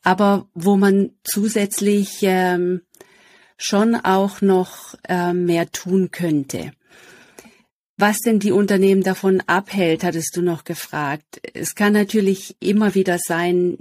aber 0.01 0.48
wo 0.55 0.77
man 0.77 1.12
zusätzlich 1.24 2.19
ähm, 2.24 2.81
schon 3.57 3.93
auch 3.95 4.41
noch 4.41 4.95
ähm, 5.07 5.45
mehr 5.45 5.72
tun 5.72 6.10
könnte. 6.10 6.72
Was 7.98 8.19
denn 8.19 8.39
die 8.39 8.51
Unternehmen 8.51 9.03
davon 9.03 9.41
abhält, 9.45 10.03
hattest 10.03 10.36
du 10.36 10.41
noch 10.41 10.63
gefragt. 10.63 11.39
Es 11.53 11.75
kann 11.75 11.93
natürlich 11.93 12.57
immer 12.60 12.93
wieder 12.93 13.19
sein, 13.19 13.77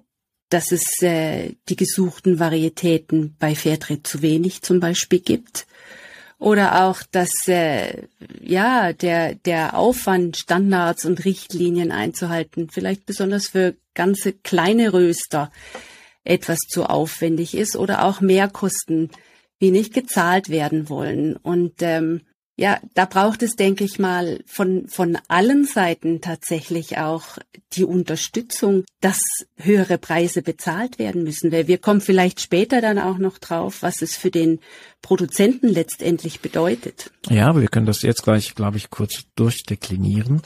dass 0.54 0.70
es 0.70 1.02
äh, 1.02 1.56
die 1.68 1.74
gesuchten 1.74 2.38
Varietäten 2.38 3.34
bei 3.40 3.56
Fairtrade 3.56 4.04
zu 4.04 4.22
wenig 4.22 4.62
zum 4.62 4.78
Beispiel 4.78 5.18
gibt. 5.18 5.66
Oder 6.38 6.84
auch, 6.84 7.02
dass 7.10 7.48
äh, 7.48 8.04
ja 8.40 8.92
der, 8.92 9.34
der 9.34 9.76
Aufwand, 9.76 10.36
Standards 10.36 11.06
und 11.06 11.24
Richtlinien 11.24 11.90
einzuhalten, 11.90 12.70
vielleicht 12.70 13.04
besonders 13.04 13.48
für 13.48 13.74
ganze 13.94 14.32
kleine 14.32 14.92
Röster 14.92 15.50
etwas 16.22 16.60
zu 16.68 16.84
aufwendig 16.84 17.56
ist 17.56 17.74
oder 17.74 18.04
auch 18.04 18.20
Mehrkosten, 18.20 19.10
wie 19.58 19.72
nicht 19.72 19.92
gezahlt 19.92 20.50
werden 20.50 20.88
wollen. 20.88 21.34
Und 21.34 21.82
ähm, 21.82 22.20
ja, 22.56 22.78
da 22.94 23.04
braucht 23.04 23.42
es, 23.42 23.56
denke 23.56 23.82
ich 23.82 23.98
mal, 23.98 24.40
von, 24.46 24.86
von 24.86 25.18
allen 25.26 25.64
Seiten 25.64 26.20
tatsächlich 26.20 26.98
auch 26.98 27.38
die 27.72 27.84
Unterstützung, 27.84 28.84
dass 29.00 29.18
höhere 29.56 29.98
Preise 29.98 30.40
bezahlt 30.40 31.00
werden 31.00 31.24
müssen. 31.24 31.50
Weil 31.50 31.66
wir 31.66 31.78
kommen 31.78 32.00
vielleicht 32.00 32.40
später 32.40 32.80
dann 32.80 33.00
auch 33.00 33.18
noch 33.18 33.38
drauf, 33.38 33.82
was 33.82 34.02
es 34.02 34.16
für 34.16 34.30
den 34.30 34.60
Produzenten 35.02 35.68
letztendlich 35.68 36.40
bedeutet. 36.40 37.10
Ja, 37.28 37.48
aber 37.48 37.60
wir 37.60 37.68
können 37.68 37.86
das 37.86 38.02
jetzt 38.02 38.22
gleich, 38.22 38.54
glaube 38.54 38.76
ich, 38.76 38.88
kurz 38.88 39.24
durchdeklinieren. 39.34 40.40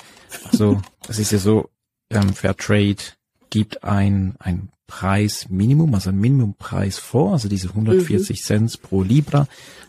Also, 0.50 0.80
es 1.08 1.18
ist 1.18 1.32
ja 1.32 1.38
so, 1.38 1.68
ähm, 2.10 2.32
Fairtrade 2.32 3.02
gibt 3.50 3.84
ein, 3.84 4.34
ein 4.38 4.70
Preisminimum, 4.88 5.94
also 5.94 6.08
ein 6.08 6.18
Minimumpreis 6.18 6.98
vor, 6.98 7.34
also 7.34 7.48
diese 7.48 7.68
140 7.68 8.40
mhm. 8.40 8.42
Cent 8.42 8.82
pro 8.82 9.02
Libra, 9.02 9.46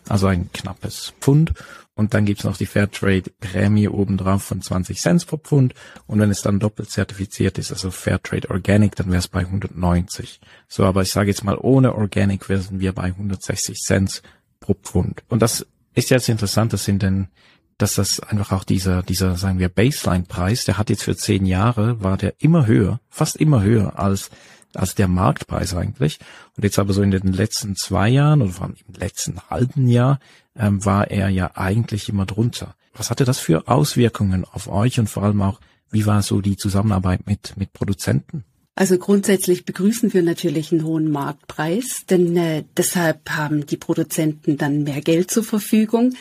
also 0.08 0.28
ein 0.28 0.52
knappes 0.52 1.14
Pfund. 1.20 1.52
Und 1.94 2.14
dann 2.14 2.24
gibt's 2.24 2.44
noch 2.44 2.56
die 2.56 2.66
Fairtrade-Prämie 2.66 3.88
obendrauf 3.88 4.42
von 4.44 4.62
20 4.62 5.00
Cent 5.00 5.26
pro 5.26 5.38
Pfund. 5.38 5.74
Und 6.06 6.20
wenn 6.20 6.30
es 6.30 6.42
dann 6.42 6.60
doppelt 6.60 6.90
zertifiziert 6.90 7.58
ist, 7.58 7.72
also 7.72 7.90
Fairtrade 7.90 8.48
Organic, 8.50 8.94
dann 8.94 9.08
wäre 9.08 9.18
es 9.18 9.28
bei 9.28 9.40
190. 9.40 10.40
So, 10.68 10.84
aber 10.84 11.02
ich 11.02 11.10
sage 11.10 11.30
jetzt 11.30 11.44
mal, 11.44 11.58
ohne 11.58 11.94
Organic 11.94 12.48
wären 12.48 12.80
wir 12.80 12.92
bei 12.92 13.04
160 13.04 13.78
Cent 13.80 14.22
pro 14.60 14.74
Pfund. 14.74 15.22
Und 15.28 15.42
das 15.42 15.66
ist 15.94 16.10
jetzt 16.10 16.28
interessant, 16.28 16.72
das 16.72 16.84
sind 16.84 17.02
denn, 17.02 17.28
dass 17.76 17.94
das 17.94 18.20
einfach 18.20 18.52
auch 18.52 18.64
dieser, 18.64 19.02
dieser, 19.02 19.36
sagen 19.36 19.58
wir, 19.58 19.68
Baseline-Preis, 19.70 20.66
der 20.66 20.78
hat 20.78 20.90
jetzt 20.90 21.02
für 21.02 21.16
zehn 21.16 21.44
Jahre, 21.46 22.02
war 22.02 22.16
der 22.16 22.34
immer 22.38 22.66
höher, 22.66 23.00
fast 23.08 23.36
immer 23.36 23.62
höher 23.62 23.98
als 23.98 24.30
als 24.74 24.94
der 24.94 25.08
Marktpreis 25.08 25.74
eigentlich. 25.74 26.18
Und 26.56 26.64
jetzt 26.64 26.78
aber 26.78 26.92
so 26.92 27.02
in 27.02 27.10
den 27.10 27.32
letzten 27.32 27.76
zwei 27.76 28.08
Jahren 28.08 28.42
oder 28.42 28.52
vor 28.52 28.66
allem 28.66 28.76
im 28.86 28.94
letzten 28.94 29.40
halben 29.50 29.88
Jahr 29.88 30.20
ähm, 30.56 30.84
war 30.84 31.10
er 31.10 31.28
ja 31.28 31.52
eigentlich 31.54 32.08
immer 32.08 32.26
drunter. 32.26 32.74
Was 32.94 33.10
hatte 33.10 33.24
das 33.24 33.38
für 33.38 33.68
Auswirkungen 33.68 34.44
auf 34.44 34.68
euch 34.68 34.98
und 34.98 35.08
vor 35.08 35.22
allem 35.22 35.42
auch, 35.42 35.60
wie 35.90 36.06
war 36.06 36.22
so 36.22 36.40
die 36.40 36.56
Zusammenarbeit 36.56 37.26
mit, 37.26 37.56
mit 37.56 37.72
Produzenten? 37.72 38.44
Also 38.74 38.98
grundsätzlich 38.98 39.64
begrüßen 39.64 40.14
wir 40.14 40.22
natürlich 40.22 40.72
einen 40.72 40.84
hohen 40.84 41.10
Marktpreis, 41.10 42.06
denn 42.08 42.36
äh, 42.36 42.64
deshalb 42.76 43.28
haben 43.30 43.66
die 43.66 43.76
Produzenten 43.76 44.56
dann 44.56 44.84
mehr 44.84 45.02
Geld 45.02 45.30
zur 45.30 45.44
Verfügung. 45.44 46.14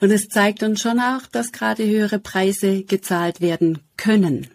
Und 0.00 0.10
es 0.10 0.28
zeigt 0.28 0.64
uns 0.64 0.80
schon 0.80 0.98
auch, 0.98 1.26
dass 1.30 1.52
gerade 1.52 1.86
höhere 1.86 2.18
Preise 2.18 2.82
gezahlt 2.82 3.40
werden 3.40 3.78
können. 3.96 4.48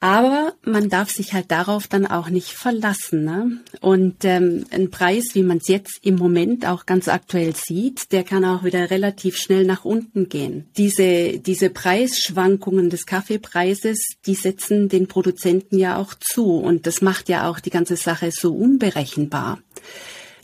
Aber 0.00 0.52
man 0.62 0.90
darf 0.90 1.10
sich 1.10 1.32
halt 1.32 1.50
darauf 1.50 1.88
dann 1.88 2.06
auch 2.06 2.28
nicht 2.28 2.50
verlassen. 2.50 3.24
Ne? 3.24 3.60
Und 3.80 4.24
ähm, 4.24 4.66
ein 4.70 4.90
Preis, 4.90 5.34
wie 5.34 5.42
man 5.42 5.56
es 5.56 5.68
jetzt 5.68 6.00
im 6.02 6.16
Moment 6.16 6.66
auch 6.66 6.84
ganz 6.84 7.08
aktuell 7.08 7.54
sieht, 7.56 8.12
der 8.12 8.22
kann 8.22 8.44
auch 8.44 8.62
wieder 8.62 8.90
relativ 8.90 9.38
schnell 9.38 9.64
nach 9.64 9.86
unten 9.86 10.28
gehen. 10.28 10.68
Diese, 10.76 11.38
diese 11.38 11.70
Preisschwankungen 11.70 12.90
des 12.90 13.06
Kaffeepreises, 13.06 13.98
die 14.26 14.34
setzen 14.34 14.90
den 14.90 15.06
Produzenten 15.06 15.78
ja 15.78 15.96
auch 15.96 16.12
zu. 16.20 16.56
Und 16.56 16.86
das 16.86 17.00
macht 17.00 17.30
ja 17.30 17.48
auch 17.48 17.58
die 17.58 17.70
ganze 17.70 17.96
Sache 17.96 18.30
so 18.32 18.54
unberechenbar. 18.54 19.58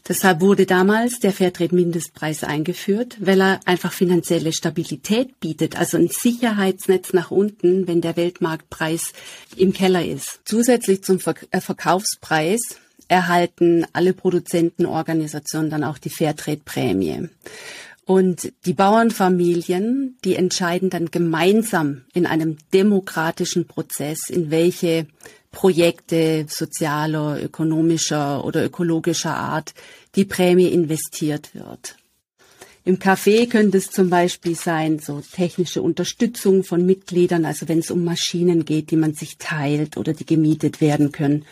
Deshalb 0.08 0.40
wurde 0.40 0.66
damals 0.66 1.20
der 1.20 1.32
Fairtrade-Mindestpreis 1.32 2.42
eingeführt, 2.42 3.16
weil 3.20 3.40
er 3.40 3.60
einfach 3.66 3.92
finanzielle 3.92 4.52
Stabilität 4.52 5.38
bietet, 5.38 5.78
also 5.78 5.96
ein 5.96 6.08
Sicherheitsnetz 6.08 7.12
nach 7.12 7.30
unten, 7.30 7.86
wenn 7.86 8.00
der 8.00 8.16
Weltmarktpreis 8.16 9.12
im 9.56 9.72
Keller 9.72 10.04
ist. 10.04 10.40
Zusätzlich 10.44 11.04
zum 11.04 11.18
äh, 11.50 11.60
Verkaufspreis 11.60 12.60
erhalten 13.06 13.86
alle 13.92 14.12
Produzentenorganisationen 14.12 15.70
dann 15.70 15.84
auch 15.84 15.98
die 15.98 16.10
Fairtrade-Prämie. 16.10 17.28
Und 18.04 18.52
die 18.66 18.72
Bauernfamilien, 18.72 20.16
die 20.24 20.34
entscheiden 20.34 20.90
dann 20.90 21.12
gemeinsam 21.12 22.02
in 22.12 22.26
einem 22.26 22.58
demokratischen 22.74 23.68
Prozess, 23.68 24.28
in 24.28 24.50
welche 24.50 25.06
Projekte 25.52 26.46
sozialer, 26.48 27.40
ökonomischer 27.40 28.44
oder 28.44 28.64
ökologischer 28.64 29.36
Art 29.36 29.74
die 30.16 30.24
Prämie 30.24 30.68
investiert 30.68 31.54
wird. 31.54 31.96
Im 32.84 32.98
Café 32.98 33.48
könnte 33.48 33.78
es 33.78 33.92
zum 33.92 34.10
Beispiel 34.10 34.56
sein, 34.56 34.98
so 34.98 35.20
technische 35.20 35.82
Unterstützung 35.82 36.64
von 36.64 36.84
Mitgliedern, 36.84 37.44
also 37.44 37.68
wenn 37.68 37.78
es 37.78 37.92
um 37.92 38.02
Maschinen 38.02 38.64
geht, 38.64 38.90
die 38.90 38.96
man 38.96 39.14
sich 39.14 39.38
teilt 39.38 39.96
oder 39.96 40.14
die 40.14 40.26
gemietet 40.26 40.80
werden 40.80 41.12
können. 41.12 41.44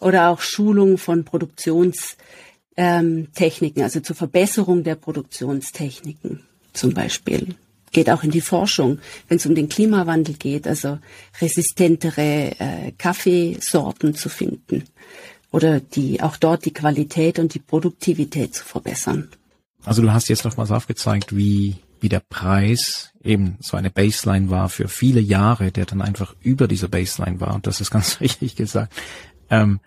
Oder 0.00 0.28
auch 0.28 0.42
Schulung 0.42 0.98
von 0.98 1.24
Produktionstechniken, 1.24 3.82
also 3.82 4.00
zur 4.00 4.16
Verbesserung 4.16 4.84
der 4.84 4.96
Produktionstechniken 4.96 6.42
zum 6.74 6.92
Beispiel. 6.92 7.54
Geht 7.92 8.10
auch 8.10 8.22
in 8.22 8.30
die 8.30 8.40
Forschung, 8.40 8.98
wenn 9.28 9.38
es 9.38 9.46
um 9.46 9.54
den 9.54 9.68
Klimawandel 9.68 10.34
geht, 10.34 10.66
also 10.66 10.98
resistentere 11.40 12.52
äh, 12.58 12.92
Kaffeesorten 12.98 14.14
zu 14.14 14.28
finden 14.28 14.84
oder 15.50 15.80
die 15.80 16.20
auch 16.22 16.36
dort 16.36 16.64
die 16.64 16.72
Qualität 16.72 17.38
und 17.38 17.54
die 17.54 17.58
Produktivität 17.58 18.54
zu 18.54 18.64
verbessern. 18.64 19.28
Also 19.84 20.02
du 20.02 20.12
hast 20.12 20.28
jetzt 20.28 20.44
nochmals 20.44 20.70
aufgezeigt, 20.70 21.34
wie, 21.34 21.76
wie 22.00 22.08
der 22.08 22.20
Preis 22.20 23.12
eben 23.22 23.56
so 23.60 23.76
eine 23.76 23.90
Baseline 23.90 24.50
war 24.50 24.68
für 24.68 24.88
viele 24.88 25.20
Jahre, 25.20 25.72
der 25.72 25.86
dann 25.86 26.02
einfach 26.02 26.34
über 26.42 26.68
dieser 26.68 26.88
Baseline 26.88 27.40
war. 27.40 27.54
Und 27.54 27.66
das 27.66 27.80
ist 27.80 27.90
ganz 27.90 28.20
richtig 28.20 28.56
gesagt. 28.56 28.92
Ähm, 29.48 29.80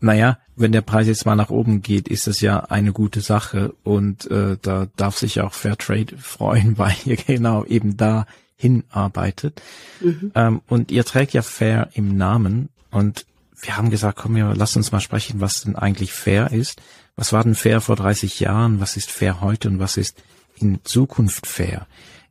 naja, 0.00 0.38
wenn 0.56 0.72
der 0.72 0.80
Preis 0.80 1.06
jetzt 1.06 1.26
mal 1.26 1.36
nach 1.36 1.50
oben 1.50 1.82
geht, 1.82 2.08
ist 2.08 2.26
das 2.26 2.40
ja 2.40 2.60
eine 2.60 2.92
gute 2.92 3.20
Sache 3.20 3.74
und 3.82 4.30
äh, 4.30 4.56
da 4.60 4.88
darf 4.96 5.18
sich 5.18 5.40
auch 5.40 5.52
Fairtrade 5.52 6.16
freuen, 6.18 6.78
weil 6.78 6.94
ihr 7.04 7.16
genau 7.16 7.64
eben 7.64 7.96
da 7.96 8.26
hinarbeitet. 8.56 9.62
Mhm. 10.00 10.32
Ähm, 10.34 10.60
und 10.66 10.90
ihr 10.90 11.04
trägt 11.04 11.32
ja 11.32 11.42
Fair 11.42 11.90
im 11.94 12.16
Namen 12.16 12.68
und 12.90 13.26
wir 13.62 13.76
haben 13.76 13.90
gesagt, 13.90 14.18
komm, 14.18 14.36
ja, 14.36 14.52
lass 14.52 14.76
uns 14.76 14.92
mal 14.92 15.00
sprechen, 15.00 15.40
was 15.40 15.62
denn 15.62 15.76
eigentlich 15.76 16.12
fair 16.12 16.50
ist. 16.50 16.80
Was 17.16 17.32
war 17.32 17.44
denn 17.44 17.54
fair 17.54 17.80
vor 17.80 17.96
30 17.96 18.40
Jahren? 18.40 18.80
Was 18.80 18.96
ist 18.96 19.10
fair 19.10 19.40
heute 19.42 19.68
und 19.68 19.78
was 19.78 19.96
ist 19.96 20.22
in 20.56 20.80
Zukunft 20.84 21.46
fair? 21.46 21.86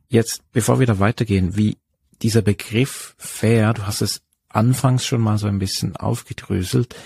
Jetzt, 0.08 0.42
bevor 0.52 0.80
wir 0.80 0.86
da 0.86 0.98
weitergehen, 0.98 1.56
wie 1.56 1.78
dieser 2.22 2.42
Begriff 2.42 3.14
fair, 3.16 3.74
du 3.74 3.86
hast 3.86 4.00
es 4.02 4.22
anfangs 4.48 5.06
schon 5.06 5.20
mal 5.20 5.38
so 5.38 5.46
ein 5.46 5.60
bisschen 5.60 5.96
aufgedröselt. 5.96 6.96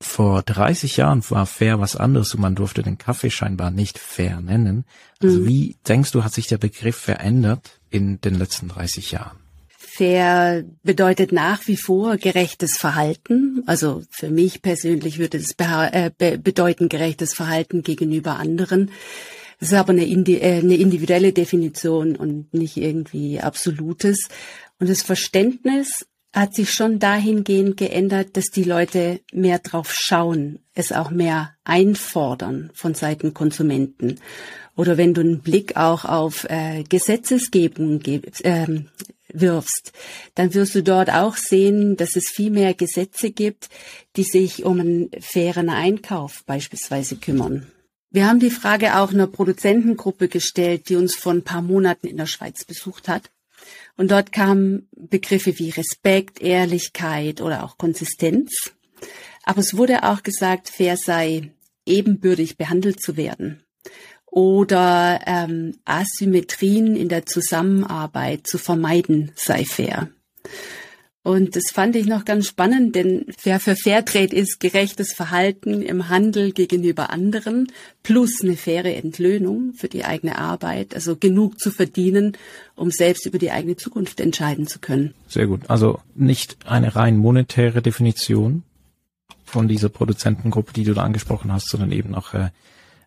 Vor 0.00 0.42
30 0.42 0.98
Jahren 0.98 1.22
war 1.30 1.46
fair 1.46 1.80
was 1.80 1.96
anderes 1.96 2.34
und 2.34 2.40
man 2.40 2.54
durfte 2.54 2.82
den 2.82 2.98
Kaffee 2.98 3.30
scheinbar 3.30 3.70
nicht 3.70 3.98
fair 3.98 4.40
nennen. 4.40 4.84
Also 5.22 5.40
mhm. 5.40 5.46
wie 5.46 5.76
denkst 5.88 6.12
du, 6.12 6.22
hat 6.22 6.34
sich 6.34 6.46
der 6.48 6.58
Begriff 6.58 6.96
verändert 6.96 7.80
in 7.88 8.20
den 8.20 8.34
letzten 8.34 8.68
30 8.68 9.12
Jahren? 9.12 9.38
Fair 9.68 10.64
bedeutet 10.82 11.32
nach 11.32 11.66
wie 11.66 11.78
vor 11.78 12.18
gerechtes 12.18 12.76
Verhalten. 12.76 13.62
Also 13.64 14.02
für 14.10 14.28
mich 14.28 14.60
persönlich 14.60 15.18
würde 15.18 15.38
es 15.38 15.54
äh, 15.56 16.10
bedeuten 16.10 16.90
gerechtes 16.90 17.32
Verhalten 17.32 17.82
gegenüber 17.82 18.36
anderen. 18.36 18.90
Das 19.58 19.70
ist 19.70 19.78
aber 19.78 19.92
eine, 19.92 20.04
äh, 20.04 20.58
eine 20.58 20.76
individuelle 20.76 21.32
Definition 21.32 22.16
und 22.16 22.52
nicht 22.52 22.76
irgendwie 22.76 23.40
absolutes. 23.40 24.28
Und 24.78 24.90
das 24.90 25.00
Verständnis 25.00 26.06
hat 26.36 26.54
sich 26.54 26.70
schon 26.72 26.98
dahingehend 26.98 27.78
geändert, 27.78 28.36
dass 28.36 28.46
die 28.46 28.62
Leute 28.62 29.20
mehr 29.32 29.58
drauf 29.58 29.94
schauen, 29.94 30.58
es 30.74 30.92
auch 30.92 31.10
mehr 31.10 31.54
einfordern 31.64 32.70
von 32.74 32.94
Seiten 32.94 33.32
Konsumenten. 33.32 34.20
Oder 34.76 34.98
wenn 34.98 35.14
du 35.14 35.22
einen 35.22 35.40
Blick 35.40 35.76
auch 35.76 36.04
auf 36.04 36.44
äh, 36.50 36.84
Gesetzesgebung 36.84 38.02
äh, 38.02 38.66
wirfst, 39.32 39.92
dann 40.34 40.52
wirst 40.52 40.74
du 40.74 40.82
dort 40.82 41.10
auch 41.10 41.36
sehen, 41.36 41.96
dass 41.96 42.16
es 42.16 42.28
viel 42.28 42.50
mehr 42.50 42.74
Gesetze 42.74 43.30
gibt, 43.30 43.70
die 44.16 44.24
sich 44.24 44.66
um 44.66 44.78
einen 44.78 45.10
fairen 45.18 45.70
Einkauf 45.70 46.44
beispielsweise 46.44 47.16
kümmern. 47.16 47.66
Wir 48.10 48.26
haben 48.26 48.40
die 48.40 48.50
Frage 48.50 48.96
auch 48.96 49.10
einer 49.10 49.26
Produzentengruppe 49.26 50.28
gestellt, 50.28 50.90
die 50.90 50.96
uns 50.96 51.14
vor 51.14 51.32
ein 51.32 51.44
paar 51.44 51.62
Monaten 51.62 52.06
in 52.06 52.18
der 52.18 52.26
Schweiz 52.26 52.66
besucht 52.66 53.08
hat. 53.08 53.30
Und 53.96 54.10
dort 54.10 54.32
kamen 54.32 54.88
Begriffe 54.92 55.58
wie 55.58 55.70
Respekt, 55.70 56.40
Ehrlichkeit 56.40 57.40
oder 57.40 57.64
auch 57.64 57.78
Konsistenz. 57.78 58.72
Aber 59.44 59.60
es 59.60 59.76
wurde 59.76 60.02
auch 60.02 60.22
gesagt, 60.22 60.68
fair 60.68 60.96
sei 60.96 61.52
ebenbürtig 61.86 62.56
behandelt 62.56 63.00
zu 63.00 63.16
werden 63.16 63.62
oder 64.36 65.20
ähm, 65.26 65.78
Asymmetrien 65.86 66.94
in 66.94 67.08
der 67.08 67.24
Zusammenarbeit 67.24 68.46
zu 68.46 68.58
vermeiden 68.58 69.32
sei 69.34 69.64
fair. 69.64 70.10
Und 71.26 71.56
das 71.56 71.72
fand 71.72 71.96
ich 71.96 72.06
noch 72.06 72.24
ganz 72.24 72.46
spannend, 72.46 72.94
denn 72.94 73.26
Fair 73.36 73.58
für 73.58 73.74
Fairtrade 73.74 74.36
ist 74.36 74.60
gerechtes 74.60 75.12
Verhalten 75.12 75.82
im 75.82 76.08
Handel 76.08 76.52
gegenüber 76.52 77.10
anderen 77.10 77.66
plus 78.04 78.42
eine 78.44 78.56
faire 78.56 78.94
Entlöhnung 78.94 79.72
für 79.72 79.88
die 79.88 80.04
eigene 80.04 80.38
Arbeit, 80.38 80.94
also 80.94 81.16
genug 81.16 81.58
zu 81.58 81.72
verdienen, 81.72 82.36
um 82.76 82.92
selbst 82.92 83.26
über 83.26 83.38
die 83.38 83.50
eigene 83.50 83.74
Zukunft 83.74 84.20
entscheiden 84.20 84.68
zu 84.68 84.78
können. 84.78 85.14
Sehr 85.26 85.48
gut. 85.48 85.62
Also 85.68 85.98
nicht 86.14 86.58
eine 86.64 86.94
rein 86.94 87.16
monetäre 87.16 87.82
Definition 87.82 88.62
von 89.44 89.66
dieser 89.66 89.88
Produzentengruppe, 89.88 90.74
die 90.74 90.84
du 90.84 90.94
da 90.94 91.02
angesprochen 91.02 91.52
hast, 91.52 91.70
sondern 91.70 91.90
eben 91.90 92.14
auch 92.14 92.34
äh, 92.34 92.50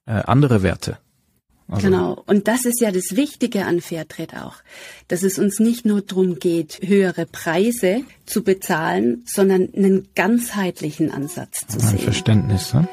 äh, 0.07 0.23
andere 0.25 0.61
Werte. 0.61 0.97
Also 1.69 1.87
genau. 1.87 2.23
Und 2.25 2.47
das 2.47 2.65
ist 2.65 2.81
ja 2.81 2.91
das 2.91 3.15
Wichtige 3.15 3.65
an 3.65 3.79
Fairtrade 3.79 4.43
auch, 4.43 4.55
dass 5.07 5.21
es 5.21 5.37
uns 5.37 5.59
nicht 5.59 5.85
nur 5.85 6.01
darum 6.01 6.39
geht, 6.39 6.79
höhere 6.83 7.27
Preise 7.27 8.01
zu 8.25 8.43
bezahlen, 8.43 9.23
sondern 9.25 9.69
einen 9.75 10.07
ganzheitlichen 10.15 11.11
Ansatz 11.11 11.67
zu 11.67 11.79
Ein 11.79 11.87
sehen. 11.89 11.99
Verständnis. 11.99 12.73
Ne? 12.73 12.87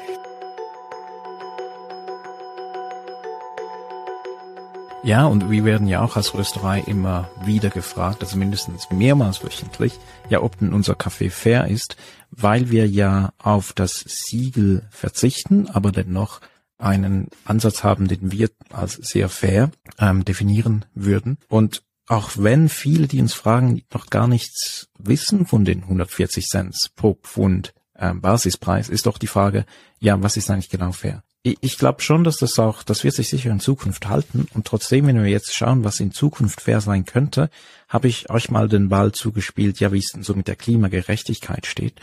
Ja, 5.03 5.25
und 5.25 5.49
wir 5.49 5.63
werden 5.63 5.87
ja 5.87 6.01
auch 6.01 6.15
als 6.15 6.33
Rösterei 6.33 6.83
immer 6.85 7.29
wieder 7.45 7.69
gefragt, 7.69 8.21
also 8.21 8.37
mindestens 8.37 8.89
mehrmals 8.91 9.43
wöchentlich, 9.43 9.93
ja, 10.29 10.41
ob 10.43 10.59
denn 10.59 10.73
unser 10.73 10.95
Kaffee 10.95 11.29
fair 11.29 11.67
ist, 11.67 11.95
weil 12.29 12.69
wir 12.71 12.87
ja 12.87 13.31
auf 13.39 13.73
das 13.73 14.03
Siegel 14.05 14.83
verzichten, 14.91 15.67
aber 15.69 15.91
dennoch 15.91 16.41
einen 16.77 17.29
Ansatz 17.45 17.83
haben, 17.83 18.07
den 18.07 18.31
wir 18.31 18.49
als 18.71 18.93
sehr 18.93 19.29
fair 19.29 19.71
ähm, 19.99 20.25
definieren 20.25 20.85
würden. 20.93 21.37
Und 21.47 21.83
auch 22.07 22.31
wenn 22.37 22.69
viele, 22.69 23.07
die 23.07 23.19
uns 23.19 23.33
fragen, 23.33 23.81
noch 23.93 24.07
gar 24.07 24.27
nichts 24.27 24.87
wissen 24.97 25.45
von 25.45 25.65
den 25.65 25.83
140 25.83 26.45
Cent 26.47 26.91
pro 26.95 27.15
Pfund 27.15 27.73
ähm, 27.97 28.21
Basispreis, 28.21 28.89
ist 28.89 29.05
doch 29.05 29.17
die 29.17 29.27
Frage, 29.27 29.65
ja, 29.99 30.21
was 30.21 30.37
ist 30.37 30.49
eigentlich 30.49 30.69
genau 30.69 30.91
fair? 30.93 31.23
Ich, 31.43 31.57
ich 31.61 31.77
glaube 31.77 32.01
schon, 32.01 32.23
dass 32.23 32.37
das 32.37 32.57
auch, 32.59 32.83
das 32.83 33.03
wird 33.03 33.15
sich 33.15 33.27
sicher 33.27 33.51
in 33.51 33.59
Zukunft 33.59 34.07
halten. 34.07 34.47
Und 34.53 34.65
trotzdem, 34.65 35.07
wenn 35.07 35.21
wir 35.21 35.29
jetzt 35.29 35.53
schauen, 35.53 35.83
was 35.83 35.99
in 35.99 36.11
Zukunft 36.11 36.61
fair 36.61 36.79
sein 36.79 37.05
könnte, 37.05 37.49
habe 37.89 38.07
ich 38.07 38.29
euch 38.29 38.49
mal 38.49 38.69
den 38.69 38.89
Ball 38.89 39.11
zugespielt, 39.11 39.79
ja, 39.79 39.91
wie 39.91 39.99
es 39.99 40.11
denn 40.13 40.23
so 40.23 40.33
mit 40.33 40.47
der 40.47 40.55
Klimagerechtigkeit 40.55 41.65
steht. 41.65 41.99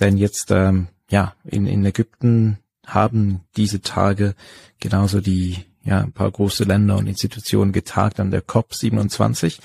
Denn 0.00 0.16
jetzt, 0.16 0.50
ähm, 0.50 0.88
ja, 1.08 1.34
in, 1.44 1.66
in 1.66 1.84
Ägypten 1.84 2.58
haben 2.86 3.42
diese 3.56 3.82
Tage 3.82 4.34
genauso 4.80 5.20
die 5.20 5.58
ja 5.84 6.00
ein 6.00 6.12
paar 6.12 6.30
große 6.30 6.64
Länder 6.64 6.96
und 6.96 7.06
Institutionen 7.06 7.72
getagt 7.72 8.18
an 8.18 8.30
der 8.30 8.42
COP 8.42 8.74
27 8.74 9.60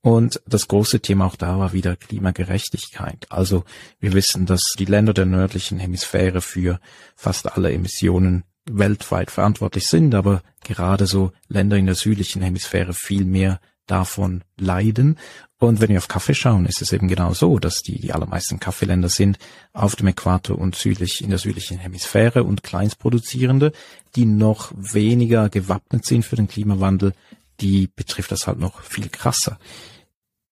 und 0.00 0.40
das 0.46 0.68
große 0.68 1.00
Thema 1.00 1.26
auch 1.26 1.34
da 1.34 1.58
war 1.58 1.72
wieder 1.72 1.96
Klimagerechtigkeit. 1.96 3.26
Also 3.28 3.64
wir 3.98 4.12
wissen, 4.12 4.46
dass 4.46 4.74
die 4.78 4.84
Länder 4.84 5.12
der 5.12 5.26
nördlichen 5.26 5.80
Hemisphäre 5.80 6.40
für 6.40 6.78
fast 7.16 7.52
alle 7.52 7.72
Emissionen 7.72 8.44
weltweit 8.70 9.32
verantwortlich 9.32 9.88
sind, 9.88 10.14
aber 10.14 10.42
gerade 10.62 11.06
so 11.06 11.32
Länder 11.48 11.76
in 11.76 11.86
der 11.86 11.94
südlichen 11.94 12.40
Hemisphäre 12.40 12.94
viel 12.94 13.24
mehr 13.24 13.60
davon 13.86 14.42
leiden. 14.56 15.18
Und 15.58 15.80
wenn 15.80 15.88
wir 15.88 15.98
auf 15.98 16.08
Kaffee 16.08 16.34
schauen, 16.34 16.66
ist 16.66 16.82
es 16.82 16.92
eben 16.92 17.08
genau 17.08 17.32
so, 17.32 17.58
dass 17.58 17.82
die, 17.82 17.98
die 17.98 18.12
allermeisten 18.12 18.60
Kaffeeländer 18.60 19.08
sind 19.08 19.38
auf 19.72 19.96
dem 19.96 20.08
Äquator 20.08 20.58
und 20.58 20.76
südlich, 20.76 21.22
in 21.22 21.30
der 21.30 21.38
südlichen 21.38 21.78
Hemisphäre 21.78 22.44
und 22.44 22.62
Kleinstproduzierende, 22.62 23.72
die 24.16 24.26
noch 24.26 24.72
weniger 24.76 25.48
gewappnet 25.48 26.04
sind 26.04 26.24
für 26.24 26.36
den 26.36 26.48
Klimawandel, 26.48 27.14
die 27.60 27.88
betrifft 27.94 28.32
das 28.32 28.46
halt 28.46 28.58
noch 28.58 28.82
viel 28.82 29.08
krasser. 29.08 29.58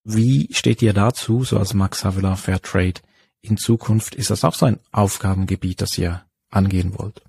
Wie 0.04 0.48
steht 0.52 0.82
ihr 0.82 0.92
dazu, 0.92 1.44
so 1.44 1.58
als 1.58 1.74
Max 1.74 2.04
Havelaar 2.04 2.36
Fairtrade 2.36 3.00
in 3.42 3.56
Zukunft? 3.56 4.14
Ist 4.14 4.30
das 4.30 4.44
auch 4.44 4.54
so 4.54 4.66
ein 4.66 4.78
Aufgabengebiet, 4.92 5.80
das 5.80 5.98
ihr 5.98 6.24
angehen 6.50 6.98
wollt? 6.98 7.22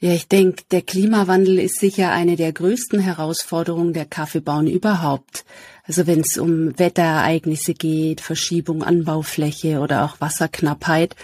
Ja, 0.00 0.12
ich 0.12 0.28
denke, 0.28 0.64
der 0.70 0.82
Klimawandel 0.82 1.58
ist 1.58 1.78
sicher 1.78 2.10
eine 2.10 2.36
der 2.36 2.52
größten 2.52 2.98
Herausforderungen 2.98 3.92
der 3.92 4.04
Kaffeebauen 4.04 4.66
überhaupt. 4.66 5.44
Also 5.84 6.06
wenn 6.06 6.20
es 6.20 6.36
um 6.36 6.78
Wetterereignisse 6.78 7.74
geht, 7.74 8.20
Verschiebung 8.20 8.82
Anbaufläche 8.82 9.80
oder 9.80 10.04
auch 10.04 10.20
Wasserknappheit. 10.20 11.14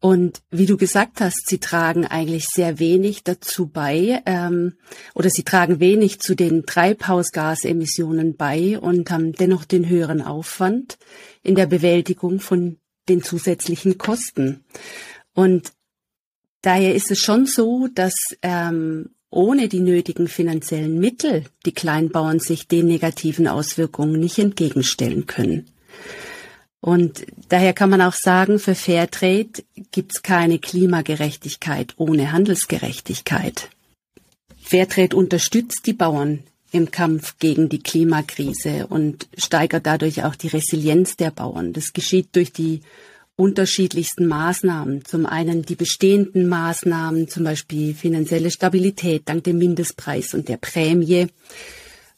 Und 0.00 0.42
wie 0.50 0.66
du 0.66 0.76
gesagt 0.76 1.20
hast, 1.20 1.48
sie 1.48 1.58
tragen 1.58 2.06
eigentlich 2.06 2.46
sehr 2.46 2.78
wenig 2.78 3.24
dazu 3.24 3.66
bei 3.66 4.22
ähm, 4.26 4.74
oder 5.14 5.28
sie 5.28 5.42
tragen 5.42 5.80
wenig 5.80 6.20
zu 6.20 6.36
den 6.36 6.66
Treibhausgasemissionen 6.66 8.36
bei 8.36 8.78
und 8.78 9.10
haben 9.10 9.32
dennoch 9.32 9.64
den 9.64 9.88
höheren 9.88 10.22
Aufwand 10.22 10.98
in 11.42 11.56
der 11.56 11.66
Bewältigung 11.66 12.38
von 12.38 12.78
den 13.08 13.24
zusätzlichen 13.24 13.98
Kosten. 13.98 14.64
Und 15.34 15.72
daher 16.62 16.94
ist 16.94 17.10
es 17.10 17.18
schon 17.18 17.46
so, 17.46 17.88
dass 17.94 18.14
ähm, 18.42 19.10
ohne 19.30 19.68
die 19.68 19.80
nötigen 19.80 20.28
finanziellen 20.28 20.98
Mittel 20.98 21.44
die 21.66 21.72
Kleinbauern 21.72 22.40
sich 22.40 22.66
den 22.66 22.86
negativen 22.86 23.46
Auswirkungen 23.46 24.18
nicht 24.18 24.38
entgegenstellen 24.38 25.26
können. 25.26 25.66
Und 26.80 27.26
daher 27.48 27.72
kann 27.72 27.90
man 27.90 28.00
auch 28.00 28.14
sagen, 28.14 28.58
für 28.58 28.74
Fairtrade 28.74 29.64
gibt 29.90 30.12
es 30.14 30.22
keine 30.22 30.58
Klimagerechtigkeit 30.58 31.94
ohne 31.96 32.32
Handelsgerechtigkeit. 32.32 33.68
Fairtrade 34.62 35.16
unterstützt 35.16 35.86
die 35.86 35.92
Bauern 35.92 36.44
im 36.70 36.90
Kampf 36.90 37.38
gegen 37.38 37.68
die 37.68 37.82
Klimakrise 37.82 38.86
und 38.86 39.28
steigert 39.36 39.86
dadurch 39.86 40.24
auch 40.24 40.34
die 40.34 40.48
Resilienz 40.48 41.16
der 41.16 41.30
Bauern. 41.30 41.72
Das 41.72 41.92
geschieht 41.92 42.28
durch 42.36 42.52
die 42.52 42.82
unterschiedlichsten 43.38 44.26
Maßnahmen. 44.26 45.04
Zum 45.04 45.24
einen 45.24 45.62
die 45.62 45.76
bestehenden 45.76 46.48
Maßnahmen, 46.48 47.28
zum 47.28 47.44
Beispiel 47.44 47.94
finanzielle 47.94 48.50
Stabilität 48.50 49.22
dank 49.26 49.44
dem 49.44 49.58
Mindestpreis 49.58 50.34
und 50.34 50.48
der 50.48 50.56
Prämie 50.56 51.28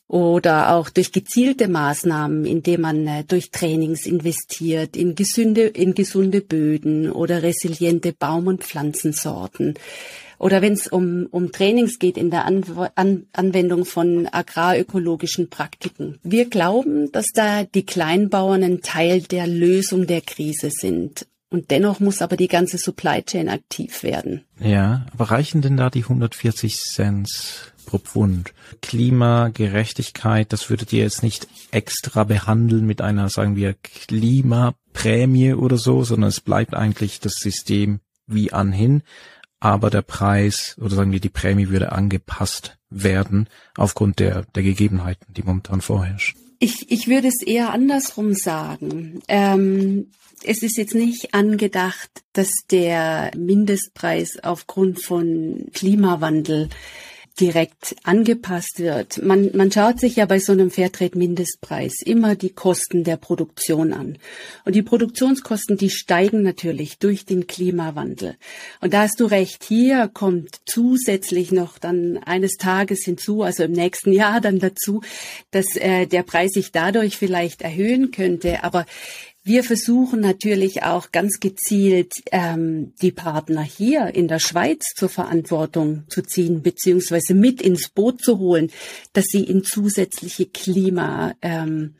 oder 0.08 0.74
auch 0.74 0.88
durch 0.88 1.12
gezielte 1.12 1.68
Maßnahmen, 1.68 2.46
indem 2.46 2.80
man 2.80 3.06
äh, 3.06 3.22
durch 3.22 3.50
Trainings 3.50 4.06
investiert 4.06 4.96
in 4.96 5.14
gesunde, 5.14 5.66
in 5.66 5.94
gesunde 5.94 6.40
Böden 6.40 7.12
oder 7.12 7.42
resiliente 7.42 8.12
Baum- 8.12 8.48
und 8.48 8.64
Pflanzensorten. 8.64 9.74
Oder 10.40 10.62
wenn 10.62 10.72
es 10.72 10.86
um, 10.86 11.26
um 11.30 11.52
Trainings 11.52 11.98
geht 11.98 12.16
in 12.16 12.30
der 12.30 12.46
An 12.46 12.64
An 12.94 13.26
Anwendung 13.34 13.84
von 13.84 14.26
agrarökologischen 14.26 15.50
Praktiken. 15.50 16.18
Wir 16.22 16.48
glauben, 16.48 17.12
dass 17.12 17.26
da 17.34 17.64
die 17.64 17.84
Kleinbauern 17.84 18.64
ein 18.64 18.80
Teil 18.80 19.20
der 19.20 19.46
Lösung 19.46 20.06
der 20.06 20.22
Krise 20.22 20.70
sind. 20.70 21.26
Und 21.50 21.70
dennoch 21.70 22.00
muss 22.00 22.22
aber 22.22 22.38
die 22.38 22.48
ganze 22.48 22.78
Supply 22.78 23.22
Chain 23.22 23.50
aktiv 23.50 24.02
werden. 24.02 24.44
Ja, 24.58 25.04
aber 25.12 25.24
reichen 25.30 25.60
denn 25.60 25.76
da 25.76 25.90
die 25.90 26.04
140 26.04 26.76
Cent 26.76 27.74
pro 27.84 27.98
Pfund? 27.98 28.54
Klimagerechtigkeit, 28.80 30.54
das 30.54 30.70
würdet 30.70 30.90
ihr 30.94 31.02
jetzt 31.02 31.22
nicht 31.22 31.48
extra 31.70 32.24
behandeln 32.24 32.86
mit 32.86 33.02
einer, 33.02 33.28
sagen 33.28 33.56
wir, 33.56 33.74
Klimaprämie 33.74 35.52
oder 35.52 35.76
so, 35.76 36.02
sondern 36.02 36.28
es 36.28 36.40
bleibt 36.40 36.74
eigentlich 36.74 37.20
das 37.20 37.34
System 37.34 38.00
wie 38.26 38.54
anhin 38.54 39.02
aber 39.60 39.90
der 39.90 40.02
Preis 40.02 40.76
oder 40.80 40.96
sagen 40.96 41.12
wir 41.12 41.20
die 41.20 41.28
Prämie 41.28 41.68
würde 41.68 41.92
angepasst 41.92 42.78
werden 42.88 43.48
aufgrund 43.76 44.18
der, 44.18 44.46
der 44.54 44.62
Gegebenheiten, 44.62 45.32
die 45.34 45.42
momentan 45.42 45.80
vorherrschen. 45.80 46.38
Ich, 46.58 46.90
ich 46.90 47.08
würde 47.08 47.28
es 47.28 47.42
eher 47.42 47.72
andersrum 47.72 48.34
sagen. 48.34 49.22
Ähm, 49.28 50.08
es 50.44 50.62
ist 50.62 50.76
jetzt 50.76 50.94
nicht 50.94 51.34
angedacht, 51.34 52.10
dass 52.32 52.50
der 52.70 53.30
Mindestpreis 53.36 54.38
aufgrund 54.42 55.02
von 55.02 55.66
Klimawandel 55.72 56.68
direkt 57.40 57.96
angepasst 58.02 58.78
wird. 58.78 59.22
Man, 59.22 59.50
man 59.54 59.72
schaut 59.72 59.98
sich 59.98 60.16
ja 60.16 60.26
bei 60.26 60.38
so 60.38 60.52
einem 60.52 60.70
Fairtrade-Mindestpreis 60.70 62.02
immer 62.04 62.36
die 62.36 62.50
Kosten 62.50 63.04
der 63.04 63.16
Produktion 63.16 63.92
an. 63.92 64.18
Und 64.64 64.74
die 64.74 64.82
Produktionskosten, 64.82 65.76
die 65.76 65.90
steigen 65.90 66.42
natürlich 66.42 66.98
durch 66.98 67.24
den 67.24 67.46
Klimawandel. 67.46 68.36
Und 68.80 68.92
da 68.92 69.02
hast 69.02 69.20
du 69.20 69.24
recht, 69.24 69.64
hier 69.64 70.08
kommt 70.12 70.60
zusätzlich 70.66 71.50
noch 71.52 71.78
dann 71.78 72.18
eines 72.18 72.56
Tages 72.56 73.04
hinzu, 73.04 73.42
also 73.42 73.64
im 73.64 73.72
nächsten 73.72 74.12
Jahr 74.12 74.40
dann 74.40 74.58
dazu, 74.58 75.00
dass 75.50 75.76
äh, 75.76 76.06
der 76.06 76.22
Preis 76.22 76.50
sich 76.50 76.72
dadurch 76.72 77.16
vielleicht 77.16 77.62
erhöhen 77.62 78.10
könnte. 78.10 78.62
Aber 78.64 78.84
wir 79.42 79.64
versuchen 79.64 80.20
natürlich 80.20 80.82
auch 80.82 81.12
ganz 81.12 81.40
gezielt 81.40 82.12
ähm, 82.30 82.92
die 83.00 83.12
Partner 83.12 83.62
hier 83.62 84.14
in 84.14 84.28
der 84.28 84.38
Schweiz 84.38 84.92
zur 84.94 85.08
Verantwortung 85.08 86.04
zu 86.08 86.20
ziehen, 86.22 86.62
beziehungsweise 86.62 87.34
mit 87.34 87.62
ins 87.62 87.88
Boot 87.88 88.22
zu 88.22 88.38
holen, 88.38 88.70
dass 89.12 89.24
sie 89.26 89.44
in 89.44 89.64
zusätzliche 89.64 90.46
Klimaprojekte 90.46 91.94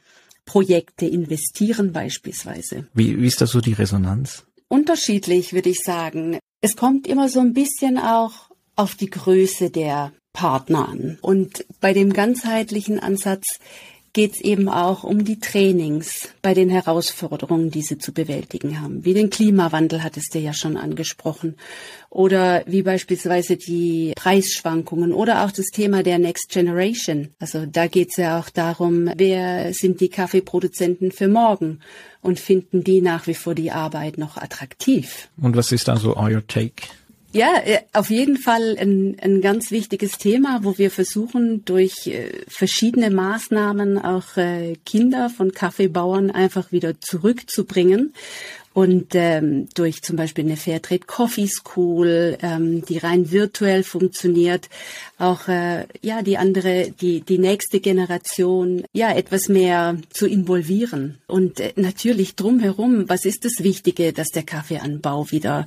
ähm, 1.07 1.13
investieren 1.13 1.93
beispielsweise. 1.93 2.89
Wie, 2.93 3.21
wie 3.21 3.27
ist 3.27 3.41
da 3.41 3.47
so 3.47 3.61
die 3.61 3.73
Resonanz? 3.73 4.45
Unterschiedlich, 4.69 5.53
würde 5.53 5.71
ich 5.71 5.79
sagen. 5.79 6.39
Es 6.61 6.77
kommt 6.77 7.07
immer 7.07 7.31
so 7.31 7.41
ein 7.41 7.55
bisschen 7.55 7.97
auch 7.99 8.51
auf 8.77 8.95
die 8.95 9.11
Größe 9.11 9.71
der 9.71 10.13
Partner 10.33 10.89
an. 10.89 11.19
Und 11.23 11.65
bei 11.81 11.93
dem 11.93 12.13
ganzheitlichen 12.13 13.01
Ansatz 13.01 13.59
geht 14.13 14.35
es 14.35 14.41
eben 14.41 14.69
auch 14.69 15.05
um 15.05 15.25
die 15.25 15.39
Trainings 15.39 16.29
bei 16.43 16.55
den 16.55 16.69
Herausforderungen, 16.69 17.71
die 17.71 17.83
sie 17.83 17.99
zu 17.99 18.13
bewältigen 18.13 18.81
haben. 18.81 19.05
Wie 19.05 19.15
den 19.15 19.31
Klimawandel 19.31 20.03
hattest 20.03 20.35
du 20.35 20.39
ja 20.39 20.53
schon 20.53 20.77
angesprochen. 20.77 21.57
Oder 22.09 22.65
wie 22.67 22.83
beispielsweise 22.83 23.57
die 23.57 24.13
Preisschwankungen 24.17 25.13
oder 25.13 25.45
auch 25.45 25.53
das 25.53 25.67
Thema 25.67 26.03
der 26.03 26.19
Next 26.19 26.49
Generation. 26.49 27.29
Also 27.39 27.67
da 27.67 27.87
geht 27.87 28.09
es 28.11 28.17
ja 28.17 28.41
auch 28.41 28.51
darum, 28.51 29.11
wer 29.17 29.73
sind 29.73 30.01
die 30.01 30.09
Kaffeeproduzenten 30.09 31.13
für 31.13 31.29
morgen 31.29 31.79
und 32.21 32.41
finden 32.41 32.83
die 32.83 33.01
nach 33.01 33.29
wie 33.29 33.35
vor 33.35 33.55
die 33.55 33.71
Arbeit 33.71 34.19
noch 34.19 34.37
attraktiv. 34.37 35.29
Und 35.41 35.57
was 35.57 35.71
ist 35.71 35.89
also 35.89 36.17
euer 36.17 36.45
Take? 36.47 36.83
Ja, 37.33 37.63
äh, 37.65 37.79
auf 37.93 38.11
jeden 38.11 38.39
Fall 38.39 38.77
ein, 38.77 39.17
ein 39.23 39.41
ganz 39.41 39.71
wichtiges 39.71 40.19
Thema, 40.19 40.61
wo 40.65 40.79
wir 40.79 40.91
versuchen, 40.91 41.65
durch 41.65 42.09
äh, 42.09 42.33
verschiedene 42.49 43.11
Maßnahmen 43.11 43.99
auch 43.99 44.37
äh, 44.37 44.75
Kinder 44.85 45.31
von 45.31 45.53
Kaffeebauern 45.53 46.33
einfach 46.33 46.73
wieder 46.73 47.01
zurückzubringen 47.01 48.15
und 48.73 49.15
ähm, 49.15 49.69
durch 49.75 50.03
zum 50.03 50.17
Beispiel 50.17 50.45
eine 50.45 50.57
Fairtrade 50.57 51.05
Coffee 51.05 51.49
School, 51.49 52.39
ähm, 52.41 52.85
die 52.85 52.99
rein 52.99 53.33
virtuell 53.33 53.83
funktioniert, 53.83 54.69
auch 55.19 55.49
äh, 55.49 55.87
ja 56.03 56.23
die 56.23 56.39
andere, 56.39 56.93
die 57.01 57.21
die 57.21 57.39
nächste 57.39 57.81
Generation 57.81 58.85
ja 58.93 59.13
etwas 59.13 59.49
mehr 59.49 59.97
zu 60.11 60.27
involvieren 60.27 61.19
und 61.27 61.59
äh, 61.59 61.73
natürlich 61.75 62.37
drumherum. 62.37 63.09
Was 63.09 63.25
ist 63.25 63.45
das 63.45 63.65
Wichtige, 63.65 64.13
dass 64.13 64.29
der 64.29 64.45
Kaffeeanbau 64.45 65.31
wieder 65.33 65.67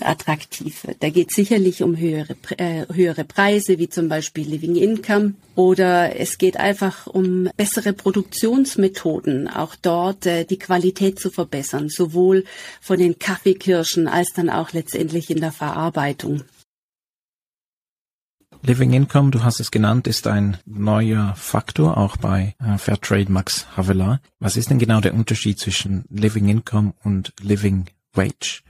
attraktiv 0.00 0.86
wird? 0.86 1.02
Da 1.02 1.10
geht 1.10 1.32
sicherlich 1.32 1.82
um 1.82 1.98
höhere 1.98 2.34
äh, 2.56 2.86
höhere 2.92 3.24
Preise, 3.24 3.78
wie 3.78 3.90
zum 3.90 4.08
Beispiel 4.08 4.48
Living 4.48 4.76
Income, 4.76 5.34
oder 5.54 6.18
es 6.18 6.38
geht 6.38 6.56
einfach 6.56 7.08
um 7.08 7.50
bessere 7.56 7.92
Produktionsmethoden, 7.92 9.48
auch 9.48 9.74
dort 9.74 10.24
äh, 10.24 10.44
die 10.44 10.58
Qualität 10.58 11.18
zu 11.18 11.30
verbessern, 11.30 11.88
sowohl 11.88 12.37
von 12.80 12.98
den 12.98 13.18
Kaffeekirschen 13.18 14.08
als 14.08 14.32
dann 14.32 14.50
auch 14.50 14.72
letztendlich 14.72 15.30
in 15.30 15.40
der 15.40 15.52
Verarbeitung. 15.52 16.42
Living 18.62 18.92
Income, 18.92 19.30
du 19.30 19.44
hast 19.44 19.60
es 19.60 19.70
genannt, 19.70 20.08
ist 20.08 20.26
ein 20.26 20.58
neuer 20.66 21.34
Faktor 21.36 21.96
auch 21.96 22.16
bei 22.16 22.56
äh, 22.58 22.76
Fairtrade 22.76 23.30
Max 23.30 23.66
Havelaar. 23.76 24.20
Was 24.40 24.56
ist 24.56 24.70
denn 24.70 24.80
genau 24.80 25.00
der 25.00 25.14
Unterschied 25.14 25.60
zwischen 25.60 26.04
Living 26.10 26.48
Income 26.48 26.94
und 27.04 27.32
Living 27.40 27.86
Wage? 28.14 28.62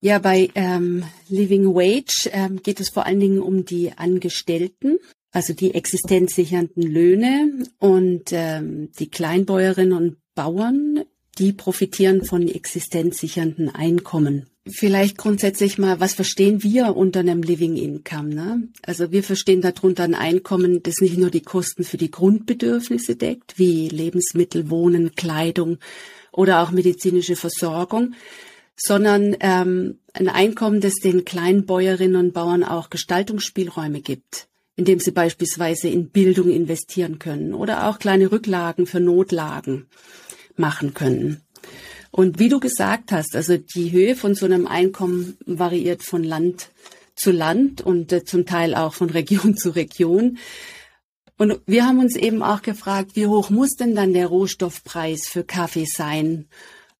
Ja, 0.00 0.18
bei 0.18 0.50
ähm, 0.54 1.04
Living 1.28 1.74
Wage 1.74 2.30
ähm, 2.32 2.62
geht 2.62 2.80
es 2.80 2.88
vor 2.88 3.04
allen 3.04 3.20
Dingen 3.20 3.40
um 3.40 3.64
die 3.64 3.92
Angestellten 3.96 4.98
also 5.30 5.52
die 5.52 5.74
existenzsichernden 5.74 6.82
Löhne 6.82 7.64
und 7.78 8.32
ähm, 8.32 8.90
die 8.98 9.10
Kleinbäuerinnen 9.10 9.92
und 9.92 10.16
Bauern, 10.34 11.04
die 11.38 11.52
profitieren 11.52 12.24
von 12.24 12.46
existenzsichernden 12.48 13.68
Einkommen. 13.74 14.46
Vielleicht 14.66 15.16
grundsätzlich 15.16 15.78
mal, 15.78 15.98
was 16.00 16.14
verstehen 16.14 16.62
wir 16.62 16.96
unter 16.96 17.20
einem 17.20 17.42
Living 17.42 17.76
Income? 17.76 18.34
Ne? 18.34 18.68
Also 18.82 19.12
wir 19.12 19.22
verstehen 19.22 19.62
darunter 19.62 20.04
ein 20.04 20.14
Einkommen, 20.14 20.82
das 20.82 21.00
nicht 21.00 21.16
nur 21.16 21.30
die 21.30 21.40
Kosten 21.40 21.84
für 21.84 21.96
die 21.96 22.10
Grundbedürfnisse 22.10 23.16
deckt, 23.16 23.58
wie 23.58 23.88
Lebensmittel, 23.88 24.68
Wohnen, 24.68 25.14
Kleidung 25.14 25.78
oder 26.32 26.62
auch 26.62 26.70
medizinische 26.70 27.36
Versorgung, 27.36 28.14
sondern 28.76 29.36
ähm, 29.40 29.98
ein 30.12 30.28
Einkommen, 30.28 30.80
das 30.80 30.94
den 30.94 31.24
Kleinbäuerinnen 31.24 32.16
und 32.16 32.34
Bauern 32.34 32.62
auch 32.64 32.90
Gestaltungsspielräume 32.90 34.00
gibt 34.00 34.48
indem 34.78 35.00
sie 35.00 35.10
beispielsweise 35.10 35.88
in 35.88 36.10
Bildung 36.10 36.48
investieren 36.50 37.18
können 37.18 37.52
oder 37.52 37.88
auch 37.88 37.98
kleine 37.98 38.30
Rücklagen 38.30 38.86
für 38.86 39.00
Notlagen 39.00 39.88
machen 40.58 40.94
können. 40.94 41.42
Und 42.10 42.38
wie 42.38 42.48
du 42.48 42.58
gesagt 42.58 43.12
hast, 43.12 43.36
also 43.36 43.56
die 43.56 43.92
Höhe 43.92 44.16
von 44.16 44.34
so 44.34 44.46
einem 44.46 44.66
Einkommen 44.66 45.36
variiert 45.46 46.02
von 46.02 46.24
Land 46.24 46.70
zu 47.14 47.32
Land 47.32 47.80
und 47.80 48.12
äh, 48.12 48.24
zum 48.24 48.46
Teil 48.46 48.74
auch 48.74 48.94
von 48.94 49.10
Region 49.18 49.56
zu 49.56 49.70
Region. 49.70 50.38
Und 51.36 51.60
wir 51.66 51.86
haben 51.86 52.00
uns 52.00 52.16
eben 52.16 52.42
auch 52.42 52.62
gefragt, 52.62 53.12
wie 53.14 53.26
hoch 53.26 53.50
muss 53.50 53.76
denn 53.76 53.94
dann 53.94 54.12
der 54.12 54.26
Rohstoffpreis 54.26 55.28
für 55.28 55.44
Kaffee 55.44 55.86
sein, 55.86 56.46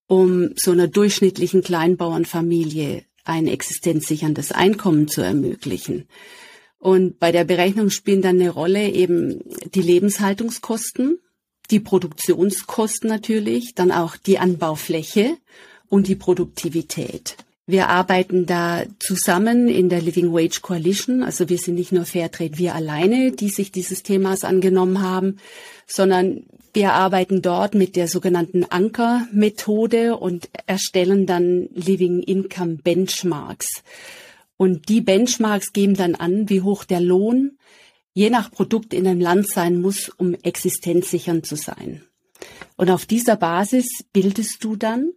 um 0.07 0.51
so 0.57 0.71
einer 0.71 0.87
durchschnittlichen 0.87 1.63
Kleinbauernfamilie 1.63 3.05
ein 3.25 3.47
existenzsicherndes 3.47 4.53
Einkommen 4.53 5.09
zu 5.09 5.21
ermöglichen. 5.21 6.07
Und 6.79 7.19
bei 7.19 7.33
der 7.33 7.45
Berechnung 7.45 7.91
spielen 7.91 8.23
dann 8.23 8.41
eine 8.41 8.51
Rolle 8.51 8.89
eben 8.91 9.41
die 9.75 9.83
Lebenshaltungskosten, 9.83 11.19
die 11.71 11.81
Produktionskosten 11.81 13.09
natürlich, 13.09 13.75
dann 13.75 13.93
auch 13.93 14.17
die 14.17 14.39
Anbaufläche 14.39 15.37
und 15.89 16.09
die 16.09 16.17
Produktivität. 16.17 17.37
Wir 17.67 17.91
arbeiten 17.91 18.47
da 18.47 18.85
zusammen 18.99 19.69
in 19.69 19.91
der 19.91 20.01
Living 20.01 20.33
Wage 20.33 20.61
Coalition. 20.63 21.23
Also 21.23 21.51
wir 21.51 21.59
sind 21.59 21.75
nicht 21.75 21.93
nur 21.93 22.07
Fairtrade, 22.07 22.57
wir 22.57 22.75
alleine, 22.75 23.31
die 23.33 23.51
sich 23.51 23.71
dieses 23.71 24.03
Themas 24.03 24.43
angenommen 24.43 25.03
haben, 25.03 25.37
sondern 25.87 26.45
wir 26.73 26.95
arbeiten 26.95 27.43
dort 27.43 27.75
mit 27.75 27.95
der 27.95 28.09
sogenannten 28.09 28.65
Anker-Methode 28.65 30.17
und 30.17 30.49
erstellen 30.67 31.27
dann 31.27 31.69
Living 31.75 32.23
Income 32.23 32.79
Benchmarks. 32.83 33.83
Und 34.57 34.89
die 34.89 35.03
Benchmarks 35.03 35.75
geben 35.75 35.95
dann 35.95 36.15
an, 36.15 36.49
wie 36.49 36.63
hoch 36.63 36.85
der 36.85 37.01
Lohn 37.01 37.59
je 38.19 38.31
nach 38.31 38.51
Produkt 38.51 38.95
in 38.95 39.07
einem 39.07 39.21
Land 39.21 39.49
sein 39.49 39.81
muss, 39.81 40.09
um 40.09 40.35
existenzsichernd 40.35 41.47
zu 41.47 41.55
sein. 41.55 42.03
Und 42.77 42.91
auf 42.91 43.07
dieser 43.07 43.37
Basis 43.37 43.87
bildest 44.13 44.65
du 44.65 44.75
dann 44.75 45.13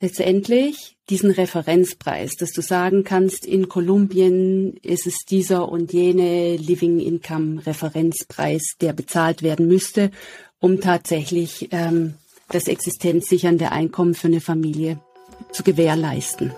letztendlich 0.00 0.96
diesen 1.10 1.30
Referenzpreis, 1.30 2.36
dass 2.36 2.52
du 2.52 2.62
sagen 2.62 3.04
kannst, 3.04 3.44
in 3.44 3.68
Kolumbien 3.68 4.78
ist 4.82 5.06
es 5.06 5.16
dieser 5.28 5.68
und 5.68 5.92
jene 5.92 6.56
Living 6.56 7.00
Income 7.00 7.66
Referenzpreis, 7.66 8.62
der 8.80 8.94
bezahlt 8.94 9.42
werden 9.42 9.68
müsste, 9.68 10.10
um 10.58 10.80
tatsächlich 10.80 11.68
ähm, 11.72 12.14
das 12.48 12.66
existenzsichernde 12.66 13.72
Einkommen 13.72 14.14
für 14.14 14.28
eine 14.28 14.40
Familie 14.40 15.00
zu 15.52 15.62
gewährleisten. 15.62 16.52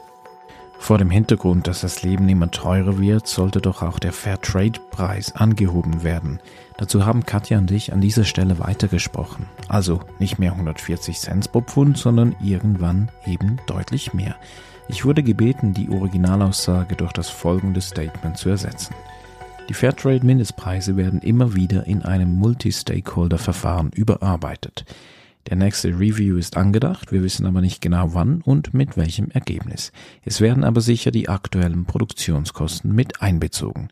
Vor 0.81 0.97
dem 0.97 1.11
Hintergrund, 1.11 1.67
dass 1.69 1.83
das 1.83 2.03
Leben 2.03 2.29
immer 2.29 2.51
teurer 2.51 2.99
wird, 2.99 3.29
sollte 3.29 3.61
doch 3.61 3.83
auch 3.83 3.99
der 3.99 4.13
Fairtrade-Preis 4.13 5.37
angehoben 5.37 6.03
werden. 6.03 6.41
Dazu 6.79 7.05
haben 7.05 7.27
Katja 7.27 7.59
und 7.59 7.71
ich 7.71 7.93
an 7.93 8.01
dieser 8.01 8.25
Stelle 8.25 8.59
weitergesprochen. 8.59 9.47
Also 9.69 10.01
nicht 10.19 10.39
mehr 10.39 10.53
140 10.53 11.21
Cent 11.21 11.53
pro 11.53 11.61
Pfund, 11.61 11.99
sondern 11.99 12.35
irgendwann 12.43 13.11
eben 13.27 13.59
deutlich 13.67 14.15
mehr. 14.15 14.35
Ich 14.89 15.05
wurde 15.05 15.23
gebeten, 15.23 15.75
die 15.75 15.91
Originalaussage 15.91 16.97
durch 16.97 17.13
das 17.13 17.29
folgende 17.29 17.83
Statement 17.83 18.39
zu 18.39 18.49
ersetzen. 18.49 18.95
Die 19.69 19.75
Fairtrade-Mindestpreise 19.75 20.97
werden 20.97 21.21
immer 21.21 21.55
wieder 21.55 21.87
in 21.87 22.03
einem 22.03 22.35
Multi-Stakeholder-Verfahren 22.37 23.91
überarbeitet. 23.95 24.87
Der 25.49 25.57
nächste 25.57 25.89
Review 25.89 26.37
ist 26.37 26.57
angedacht, 26.57 27.13
wir 27.13 27.23
wissen 27.23 27.47
aber 27.47 27.61
nicht 27.61 27.81
genau 27.81 28.15
wann 28.15 28.43
und 28.43 28.75
mit 28.75 28.97
welchem 28.97 29.31
Ergebnis. 29.31 29.93
Es 30.23 30.41
werden 30.41 30.65
aber 30.65 30.81
sicher 30.81 31.11
die 31.11 31.29
aktuellen 31.29 31.87
Produktionskosten 31.87 32.95
mit 32.95 33.23
einbezogen. 33.23 33.89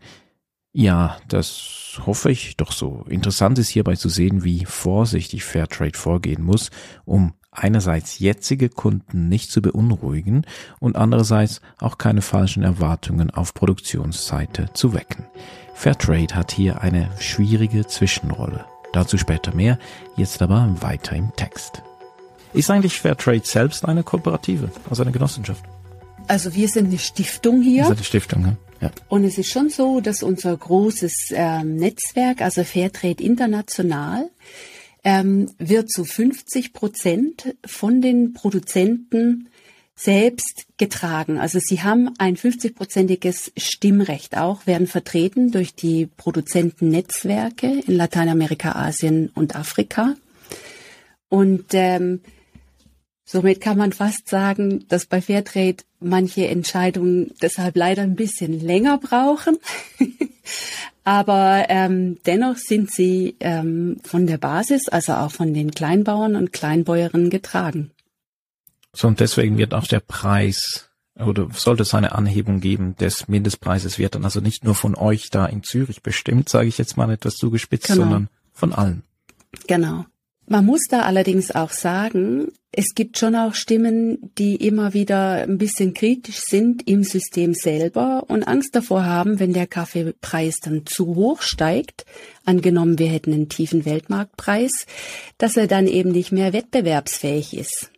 Ja, 0.73 1.17
das 1.29 2.01
hoffe 2.05 2.31
ich 2.31 2.57
doch 2.57 2.73
so. 2.73 3.05
Interessant 3.09 3.59
ist 3.59 3.71
hierbei 3.71 3.97
zu 3.97 4.09
sehen, 4.09 4.45
wie 4.45 4.65
vorsichtig 4.67 5.43
Fairtrade 5.45 5.99
vorgehen 5.99 6.45
muss, 6.45 6.71
um 7.05 7.33
einerseits 7.51 8.19
jetzige 8.19 8.69
Kunden 8.69 9.29
nicht 9.29 9.51
zu 9.51 9.63
beunruhigen 9.63 10.45
und 10.79 10.97
andererseits 10.97 11.61
auch 11.81 11.99
keine 11.99 12.23
falschen 12.23 12.63
Erwartungen 12.63 13.31
auf 13.31 13.55
Produktionsseite 13.55 14.71
zu 14.75 14.93
wecken. 14.93 15.27
Fairtrade 15.75 16.35
hat 16.35 16.53
hier 16.53 16.83
eine 16.83 17.11
schwierige 17.19 17.87
Zwischenrolle. 17.87 18.65
Dazu 18.93 19.19
später 19.19 19.55
mehr, 19.55 19.79
jetzt 20.17 20.41
aber 20.43 20.75
weiter 20.81 21.15
im 21.15 21.35
Text. 21.37 21.83
Ist 22.55 22.71
eigentlich 22.71 23.01
Fairtrade 23.01 23.45
selbst 23.45 23.85
eine 23.85 24.03
Kooperative, 24.03 24.71
also 24.89 25.03
eine 25.03 25.13
Genossenschaft? 25.13 25.65
Also 26.27 26.55
wir 26.55 26.69
sind 26.69 26.89
eine 26.89 26.99
Stiftung 26.99 27.63
hier. 27.63 27.83
Also 27.83 27.95
eine 27.95 28.05
Stiftung, 28.05 28.43
ja. 28.43 28.57
ja. 28.81 28.91
Und 29.09 29.25
es 29.25 29.39
ist 29.39 29.51
schon 29.51 29.71
so, 29.71 30.01
dass 30.01 30.23
unser 30.23 30.57
großes 30.57 31.33
ähm, 31.33 31.77
Netzwerk, 31.77 32.41
also 32.41 32.65
Fairtrade 32.65 33.23
International, 33.23 34.31
ähm, 35.05 35.51
wird 35.59 35.91
zu 35.91 36.05
50 36.05 36.73
Prozent 36.73 37.55
von 37.65 38.01
den 38.01 38.33
Produzenten 38.33 39.49
selbst 39.99 40.67
getragen. 40.77 41.39
Also 41.39 41.59
sie 41.61 41.83
haben 41.83 42.15
ein 42.19 42.37
50-prozentiges 42.37 43.51
Stimmrecht 43.57 44.37
auch, 44.37 44.65
werden 44.67 44.87
vertreten 44.87 45.51
durch 45.51 45.75
die 45.75 46.07
Produzentennetzwerke 46.07 47.83
in 47.85 47.97
Lateinamerika, 47.97 48.73
Asien 48.73 49.31
und 49.35 49.57
Afrika. 49.57 50.15
Und 51.29 51.67
ähm, 51.73 52.21
somit 53.25 53.61
kann 53.61 53.77
man 53.77 53.93
fast 53.93 54.29
sagen, 54.29 54.85
dass 54.89 55.07
bei 55.07 55.21
Fairtrade 55.21 55.83
manche 55.99 56.47
Entscheidungen 56.47 57.33
deshalb 57.43 57.77
leider 57.77 58.03
ein 58.03 58.15
bisschen 58.15 58.61
länger 58.61 58.99
brauchen. 58.99 59.59
Aber 61.03 61.67
ähm, 61.71 62.19
dennoch 62.25 62.57
sind 62.57 62.93
sie 62.93 63.35
ähm, 63.41 63.97
von 64.05 64.29
der 64.29 64.39
Basis, 64.39 64.89
also 64.89 65.15
auch 65.15 65.33
von 65.33 65.55
den 65.55 65.73
Kleinbauern 65.73 66.37
und 66.37 66.53
Kleinbäuerinnen 66.53 67.31
getragen. 67.31 67.91
So, 68.93 69.09
und 69.09 69.21
deswegen 69.21 69.59
wird 69.59 69.75
auch 69.75 69.87
der 69.87 70.01
Preis 70.01 70.89
oder 71.19 71.49
sollte 71.53 71.83
es 71.83 71.95
eine 71.95 72.13
Anhebung 72.13 72.61
geben 72.61 72.97
des 72.97 73.29
Mindestpreises, 73.29 73.99
wird 73.99 74.15
dann 74.15 74.25
also 74.25 74.41
nicht 74.41 74.65
nur 74.65 74.75
von 74.75 74.95
euch 74.95 75.31
da 75.31 75.47
in 75.47 75.63
Zürich 75.63 76.03
bestimmt, 76.03 76.49
sage 76.49 76.69
ich 76.69 76.79
jetzt 76.79 76.97
mal 76.97 77.11
etwas 77.11 77.35
zugespitzt, 77.35 77.89
genau. 77.89 78.03
sondern 78.03 78.29
von 78.53 78.73
allen. 78.73 79.03
Genau. 79.67 80.05
Man 80.47 80.65
muss 80.65 80.83
da 80.89 81.03
allerdings 81.03 81.51
auch 81.51 81.73
sagen, 81.73 82.53
es 82.73 82.95
gibt 82.95 83.19
schon 83.19 83.35
auch 83.35 83.55
Stimmen, 83.55 84.31
die 84.39 84.57
immer 84.57 84.95
wieder 84.95 85.43
ein 85.43 85.59
bisschen 85.59 85.93
kritisch 85.93 86.39
sind 86.39 86.89
im 86.89 87.05
System 87.05 87.53
selber 87.53 88.25
und 88.29 88.49
Angst 88.49 88.75
davor 88.75 89.05
haben, 89.05 89.41
wenn 89.41 89.53
der 89.53 89.67
Kaffeepreis 89.67 90.57
dann 90.63 90.87
zu 90.87 91.15
hoch 91.15 91.43
steigt, 91.43 92.07
angenommen 92.47 92.99
wir 92.99 93.09
hätten 93.09 93.35
einen 93.35 93.51
tiefen 93.51 93.85
Weltmarktpreis, 93.85 94.87
dass 95.37 95.57
er 95.59 95.67
dann 95.67 95.87
eben 95.87 96.13
nicht 96.13 96.33
mehr 96.33 96.55
wettbewerbsfähig 96.55 97.55
ist. 97.55 97.91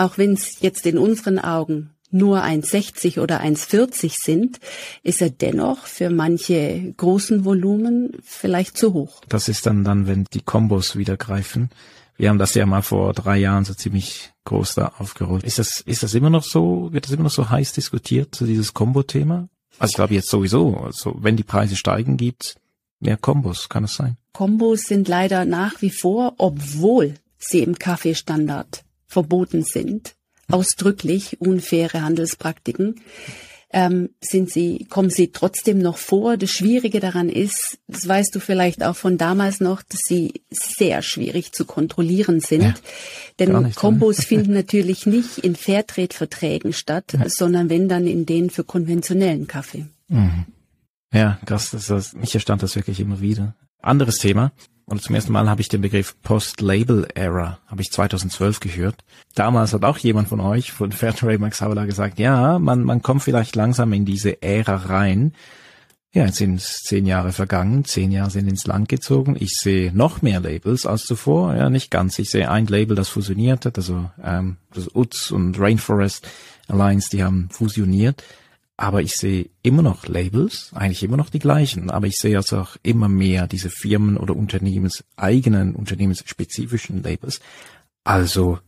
Auch 0.00 0.16
wenn 0.16 0.32
es 0.32 0.60
jetzt 0.60 0.86
in 0.86 0.96
unseren 0.96 1.38
Augen 1.38 1.90
nur 2.10 2.42
1,60 2.42 3.20
oder 3.20 3.42
1,40 3.42 4.14
sind, 4.18 4.58
ist 5.02 5.20
er 5.20 5.28
dennoch 5.28 5.84
für 5.84 6.08
manche 6.08 6.94
großen 6.96 7.44
Volumen 7.44 8.16
vielleicht 8.22 8.78
zu 8.78 8.94
hoch. 8.94 9.20
Das 9.28 9.50
ist 9.50 9.66
dann 9.66 9.84
dann, 9.84 10.06
wenn 10.06 10.24
die 10.32 10.40
Kombos 10.40 10.96
wieder 10.96 11.18
greifen. 11.18 11.68
Wir 12.16 12.30
haben 12.30 12.38
das 12.38 12.54
ja 12.54 12.64
mal 12.64 12.80
vor 12.80 13.12
drei 13.12 13.36
Jahren 13.36 13.66
so 13.66 13.74
ziemlich 13.74 14.32
groß 14.46 14.76
da 14.76 14.92
aufgerollt. 14.96 15.44
Ist 15.44 15.58
das, 15.58 15.82
ist 15.82 16.02
das 16.02 16.14
immer 16.14 16.30
noch 16.30 16.44
so, 16.44 16.88
wird 16.92 17.04
das 17.04 17.12
immer 17.12 17.24
noch 17.24 17.30
so 17.30 17.50
heiß 17.50 17.74
diskutiert, 17.74 18.34
so 18.34 18.46
dieses 18.46 18.72
Kombo-Thema? 18.72 19.50
Also 19.78 19.90
ich 19.90 19.96
glaube 19.96 20.14
jetzt 20.14 20.30
sowieso, 20.30 20.78
also 20.78 21.14
wenn 21.20 21.36
die 21.36 21.42
Preise 21.42 21.76
steigen, 21.76 22.16
gibt's 22.16 22.56
mehr 23.00 23.18
Kombos, 23.18 23.68
kann 23.68 23.84
es 23.84 23.96
sein? 23.96 24.16
Kombos 24.32 24.80
sind 24.80 25.08
leider 25.08 25.44
nach 25.44 25.82
wie 25.82 25.90
vor, 25.90 26.36
obwohl 26.38 27.16
sie 27.36 27.62
im 27.62 27.78
Kaffeestandard 27.78 28.82
verboten 29.10 29.64
sind, 29.64 30.14
ausdrücklich 30.50 31.40
unfaire 31.40 32.02
Handelspraktiken, 32.02 33.00
ähm, 33.72 34.10
sind 34.20 34.50
sie, 34.50 34.86
kommen 34.90 35.10
sie 35.10 35.30
trotzdem 35.30 35.78
noch 35.78 35.96
vor. 35.96 36.36
Das 36.36 36.50
Schwierige 36.50 36.98
daran 36.98 37.28
ist, 37.28 37.78
das 37.86 38.06
weißt 38.06 38.34
du 38.34 38.40
vielleicht 38.40 38.82
auch 38.82 38.96
von 38.96 39.16
damals 39.16 39.60
noch, 39.60 39.82
dass 39.82 40.00
sie 40.04 40.42
sehr 40.50 41.02
schwierig 41.02 41.52
zu 41.52 41.64
kontrollieren 41.64 42.40
sind. 42.40 42.62
Ja, 42.62 42.74
Denn 43.38 43.72
Kombos 43.74 44.24
finden 44.24 44.54
natürlich 44.54 45.06
nicht 45.06 45.38
in 45.38 45.54
Fairtrade-Verträgen 45.54 46.72
statt, 46.72 47.12
ja. 47.12 47.28
sondern 47.28 47.70
wenn 47.70 47.88
dann 47.88 48.08
in 48.08 48.26
denen 48.26 48.50
für 48.50 48.64
konventionellen 48.64 49.46
Kaffee. 49.46 49.86
Mhm. 50.08 50.46
Ja, 51.12 51.38
krass, 51.44 51.70
das, 51.70 51.86
das, 51.86 52.14
mich 52.14 52.34
erstand 52.34 52.62
das 52.62 52.76
wirklich 52.76 53.00
immer 53.00 53.20
wieder. 53.20 53.54
Anderes 53.82 54.18
Thema. 54.18 54.52
Und 54.90 55.00
zum 55.02 55.14
ersten 55.14 55.30
Mal 55.30 55.48
habe 55.48 55.60
ich 55.60 55.68
den 55.68 55.82
Begriff 55.82 56.16
Post-Label-Era, 56.24 57.60
habe 57.68 57.80
ich 57.80 57.92
2012 57.92 58.58
gehört. 58.58 59.04
Damals 59.36 59.72
hat 59.72 59.84
auch 59.84 59.98
jemand 59.98 60.26
von 60.26 60.40
euch, 60.40 60.72
von 60.72 60.90
Fairtrade 60.90 61.38
Max 61.38 61.60
Havela, 61.60 61.86
gesagt, 61.86 62.18
ja, 62.18 62.58
man, 62.58 62.82
man 62.82 63.00
kommt 63.00 63.22
vielleicht 63.22 63.54
langsam 63.54 63.92
in 63.92 64.04
diese 64.04 64.42
Ära 64.42 64.74
rein. 64.74 65.32
Ja, 66.12 66.24
jetzt 66.24 66.38
sind 66.38 66.60
zehn 66.60 67.06
Jahre 67.06 67.30
vergangen, 67.30 67.84
zehn 67.84 68.10
Jahre 68.10 68.30
sind 68.30 68.48
ins 68.48 68.66
Land 68.66 68.88
gezogen. 68.88 69.36
Ich 69.38 69.50
sehe 69.60 69.92
noch 69.96 70.22
mehr 70.22 70.40
Labels 70.40 70.86
als 70.86 71.04
zuvor. 71.04 71.54
Ja, 71.54 71.70
nicht 71.70 71.92
ganz. 71.92 72.18
Ich 72.18 72.30
sehe 72.30 72.50
ein 72.50 72.66
Label, 72.66 72.96
das 72.96 73.08
fusioniert 73.08 73.66
hat, 73.66 73.78
also 73.78 74.10
ähm, 74.24 74.56
das 74.74 74.92
UTS 74.92 75.30
und 75.30 75.56
Rainforest 75.60 76.26
Alliance, 76.66 77.10
die 77.10 77.22
haben 77.22 77.48
fusioniert. 77.52 78.24
Aber 78.80 79.02
ich 79.02 79.12
sehe 79.12 79.50
immer 79.60 79.82
noch 79.82 80.06
Labels, 80.06 80.70
eigentlich 80.72 81.02
immer 81.02 81.18
noch 81.18 81.28
die 81.28 81.38
gleichen, 81.38 81.90
aber 81.90 82.06
ich 82.06 82.16
sehe 82.16 82.38
also 82.38 82.60
auch 82.60 82.76
immer 82.82 83.10
mehr 83.10 83.46
diese 83.46 83.68
Firmen 83.68 84.16
oder 84.16 84.34
Unternehmenseigenen, 84.34 85.74
unternehmensspezifischen 85.74 87.02
Labels. 87.02 87.40
Also 88.04 88.58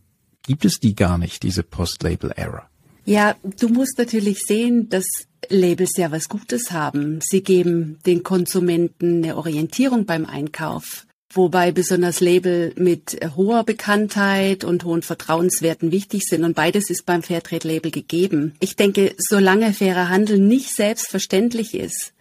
gibt 0.42 0.66
es 0.66 0.80
die 0.80 0.94
gar 0.94 1.16
nicht, 1.16 1.42
diese 1.42 1.62
Post-Label-Era. 1.62 2.68
Ja, 3.06 3.36
du 3.58 3.70
musst 3.70 3.96
natürlich 3.96 4.40
sehen, 4.40 4.90
dass 4.90 5.06
Labels 5.48 5.96
ja 5.96 6.12
was 6.12 6.28
Gutes 6.28 6.72
haben. 6.72 7.20
Sie 7.22 7.42
geben 7.42 7.98
den 8.04 8.22
Konsumenten 8.22 9.24
eine 9.24 9.38
Orientierung 9.38 10.04
beim 10.04 10.26
Einkauf 10.26 11.06
wobei 11.32 11.72
besonders 11.72 12.20
Label 12.20 12.72
mit 12.76 13.18
hoher 13.36 13.64
Bekanntheit 13.64 14.64
und 14.64 14.84
hohen 14.84 15.02
Vertrauenswerten 15.02 15.92
wichtig 15.92 16.22
sind 16.24 16.44
und 16.44 16.54
beides 16.54 16.90
ist 16.90 17.06
beim 17.06 17.22
Fairtrade-Label 17.22 17.90
gegeben. 17.90 18.54
Ich 18.60 18.76
denke, 18.76 19.14
solange 19.18 19.72
fairer 19.72 20.08
Handel 20.08 20.38
nicht 20.38 20.74
selbstverständlich 20.74 21.74
ist, 21.74 22.12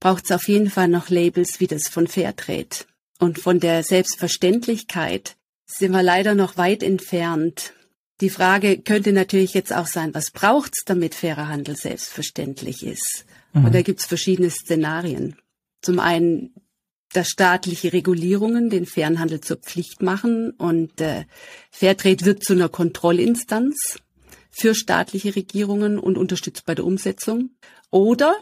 braucht 0.00 0.24
es 0.24 0.32
auf 0.32 0.48
jeden 0.48 0.70
Fall 0.70 0.88
noch 0.88 1.08
Labels 1.08 1.60
wie 1.60 1.66
das 1.66 1.88
von 1.88 2.06
Fairtrade. 2.06 2.84
Und 3.18 3.38
von 3.38 3.60
der 3.60 3.82
Selbstverständlichkeit 3.82 5.36
sind 5.66 5.92
wir 5.92 6.02
leider 6.02 6.34
noch 6.34 6.56
weit 6.56 6.82
entfernt. 6.82 7.72
Die 8.20 8.30
Frage 8.30 8.78
könnte 8.78 9.12
natürlich 9.12 9.54
jetzt 9.54 9.74
auch 9.74 9.86
sein, 9.86 10.14
was 10.14 10.30
braucht's, 10.30 10.84
damit 10.84 11.14
fairer 11.14 11.48
Handel 11.48 11.76
selbstverständlich 11.76 12.84
ist? 12.84 13.26
Mhm. 13.52 13.66
Und 13.66 13.74
da 13.74 13.82
gibt's 13.82 14.06
verschiedene 14.06 14.50
Szenarien. 14.50 15.36
Zum 15.82 15.98
einen, 15.98 16.54
dass 17.16 17.28
staatliche 17.28 17.94
Regulierungen 17.94 18.68
den 18.68 18.84
fairen 18.84 19.18
Handel 19.18 19.40
zur 19.40 19.56
Pflicht 19.56 20.02
machen 20.02 20.50
und 20.50 21.00
äh, 21.00 21.24
Fairtrade 21.70 22.26
wird 22.26 22.44
zu 22.44 22.52
einer 22.52 22.68
Kontrollinstanz 22.68 23.98
für 24.50 24.74
staatliche 24.74 25.34
Regierungen 25.34 25.98
und 25.98 26.18
unterstützt 26.18 26.66
bei 26.66 26.74
der 26.74 26.84
Umsetzung. 26.84 27.50
Oder 27.90 28.36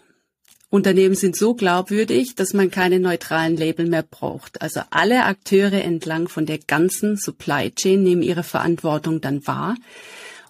Unternehmen 0.71 1.15
sind 1.15 1.37
so 1.37 1.55
glaubwürdig, 1.55 2.35
dass 2.35 2.53
man 2.53 2.69
keine 2.73 2.99
neutralen 2.99 3.57
Label 3.57 3.87
mehr 3.87 4.03
braucht. 4.03 4.61
Also 4.61 4.81
alle 4.91 5.25
Akteure 5.25 5.85
entlang 5.85 6.27
von 6.27 6.45
der 6.45 6.59
ganzen 6.59 7.17
Supply 7.17 7.71
Chain 7.71 8.03
nehmen 8.03 8.23
ihre 8.23 8.43
Verantwortung 8.43 9.21
dann 9.21 9.47
wahr. 9.47 9.77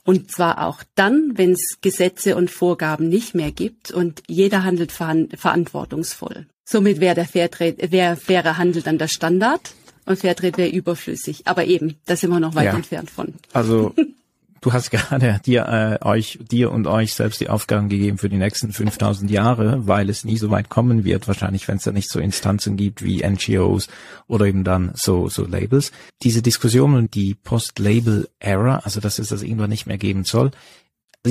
Und 0.03 0.31
zwar 0.31 0.67
auch 0.67 0.83
dann, 0.95 1.33
wenn 1.35 1.53
es 1.53 1.79
Gesetze 1.83 2.37
und 2.37 2.51
Vorgaben 2.51 3.11
nicht 3.11 3.35
mehr 3.35 3.53
gibt 3.53 3.91
und 3.91 4.23
jeder 4.29 4.65
handelt 4.65 4.93
verantwortungsvoll. 4.93 6.47
Somit 6.65 7.01
wäre 7.01 7.15
der 7.15 7.27
Fairtrade, 7.27 7.91
wäre 7.91 8.17
fairer 8.17 8.57
Handel 8.59 8.83
dann 8.83 8.99
der 8.99 9.09
Standard 9.09 9.75
und 10.07 10.19
Fairtrade 10.19 10.57
wäre 10.57 10.71
überflüssig. 10.71 11.47
Aber 11.47 11.65
eben, 11.65 11.97
da 12.07 12.17
sind 12.17 12.31
wir 12.31 12.41
noch 12.41 12.55
weit 12.55 12.67
ja. 12.67 12.75
entfernt 12.75 13.11
von. 13.11 13.35
Also 13.53 13.95
Du 14.65 14.73
hast 14.73 14.91
gerade 14.91 15.43
dir, 15.45 15.69
äh, 15.69 16.03
euch, 16.07 16.39
dir 16.41 16.73
und 16.73 16.87
euch 16.87 17.13
selbst 17.13 17.39
die 17.39 17.51
Aufgaben 17.51 17.91
gegeben 17.91 18.17
für 18.17 18.31
die 18.31 18.39
nächsten 18.39 18.73
5000 18.73 19.31
Jahre, 19.31 19.87
weil 19.87 20.09
es 20.09 20.25
nie 20.25 20.39
so 20.39 20.51
weit 20.51 20.71
kommen 20.71 21.05
wird, 21.05 21.29
wahrscheinlich, 21.29 21.69
wenn 21.69 21.77
es 21.77 21.83
da 21.83 21.93
nicht 21.93 22.09
so 22.09 22.19
Instanzen 22.19 22.79
gibt 22.79 23.05
wie 23.05 23.23
NGOs 23.23 23.89
oder 24.27 24.47
eben 24.47 24.65
dann 24.65 24.93
so, 24.95 25.29
so 25.29 25.45
Labels. 25.45 25.93
Diese 26.23 26.41
Diskussion 26.41 26.95
und 26.95 27.15
die 27.15 27.35
Post-Label-Era, 27.35 28.79
also 28.79 29.01
dass 29.01 29.19
es 29.19 29.29
das 29.29 29.43
irgendwann 29.43 29.69
nicht 29.69 29.85
mehr 29.85 29.99
geben 29.99 30.25
soll, 30.25 30.51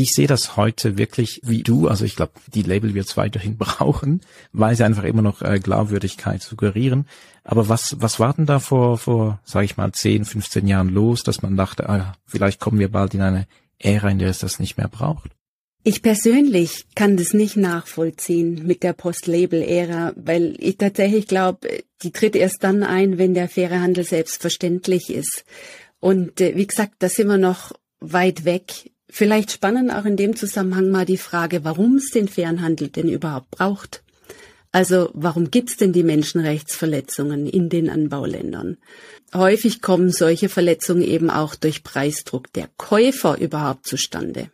ich 0.01 0.11
sehe 0.11 0.27
das 0.27 0.57
heute 0.57 0.97
wirklich 0.97 1.39
wie 1.43 1.63
du. 1.63 1.87
Also 1.87 2.05
ich 2.05 2.15
glaube, 2.15 2.33
die 2.53 2.63
Label 2.63 2.93
wird 2.93 3.07
es 3.07 3.17
weiterhin 3.17 3.57
brauchen, 3.59 4.21
weil 4.51 4.75
sie 4.75 4.83
einfach 4.83 5.03
immer 5.03 5.21
noch 5.21 5.41
äh, 5.41 5.59
Glaubwürdigkeit 5.59 6.41
suggerieren. 6.41 7.07
Aber 7.43 7.69
was, 7.69 7.97
was 7.99 8.19
war 8.19 8.33
denn 8.33 8.45
da 8.45 8.59
vor, 8.59 8.97
vor, 8.97 9.39
sage 9.43 9.65
ich 9.65 9.77
mal, 9.77 9.91
10, 9.91 10.25
15 10.25 10.67
Jahren 10.67 10.89
los, 10.89 11.23
dass 11.23 11.41
man 11.41 11.57
dachte, 11.57 11.89
ah, 11.89 12.15
vielleicht 12.25 12.59
kommen 12.59 12.79
wir 12.79 12.89
bald 12.89 13.13
in 13.13 13.21
eine 13.21 13.47
Ära, 13.79 14.09
in 14.09 14.19
der 14.19 14.29
es 14.29 14.39
das 14.39 14.59
nicht 14.59 14.77
mehr 14.77 14.87
braucht? 14.87 15.31
Ich 15.85 16.01
persönlich 16.01 16.85
kann 16.95 17.17
das 17.17 17.33
nicht 17.33 17.57
nachvollziehen 17.57 18.65
mit 18.65 18.83
der 18.83 18.93
Post-Label-Ära, 18.93 20.13
weil 20.15 20.55
ich 20.59 20.77
tatsächlich 20.77 21.27
glaube, 21.27 21.83
die 22.01 22.11
tritt 22.11 22.37
erst 22.37 22.63
dann 22.63 22.83
ein, 22.83 23.17
wenn 23.17 23.33
der 23.33 23.49
faire 23.49 23.81
Handel 23.81 24.05
selbstverständlich 24.05 25.09
ist. 25.09 25.43
Und 25.99 26.39
äh, 26.39 26.55
wie 26.55 26.67
gesagt, 26.67 26.93
da 26.99 27.09
sind 27.09 27.27
wir 27.27 27.37
noch 27.37 27.73
weit 27.99 28.45
weg. 28.45 28.91
Vielleicht 29.15 29.51
spannend 29.51 29.93
auch 29.93 30.05
in 30.05 30.17
dem 30.17 30.35
Zusammenhang 30.35 30.89
mal 30.89 31.05
die 31.05 31.17
Frage, 31.17 31.63
warum 31.63 31.97
es 31.97 32.09
den 32.09 32.27
fairen 32.27 32.63
Handel 32.63 32.87
denn 32.87 33.07
überhaupt 33.07 33.51
braucht. 33.51 34.01
Also 34.71 35.11
warum 35.13 35.51
gibt's 35.51 35.77
denn 35.77 35.93
die 35.93 36.01
Menschenrechtsverletzungen 36.01 37.45
in 37.45 37.69
den 37.69 37.91
Anbauländern? 37.91 38.77
Häufig 39.31 39.83
kommen 39.83 40.11
solche 40.11 40.49
Verletzungen 40.49 41.03
eben 41.03 41.29
auch 41.29 41.53
durch 41.53 41.83
Preisdruck 41.83 42.51
der 42.53 42.69
Käufer 42.77 43.37
überhaupt 43.37 43.85
zustande. 43.85 44.49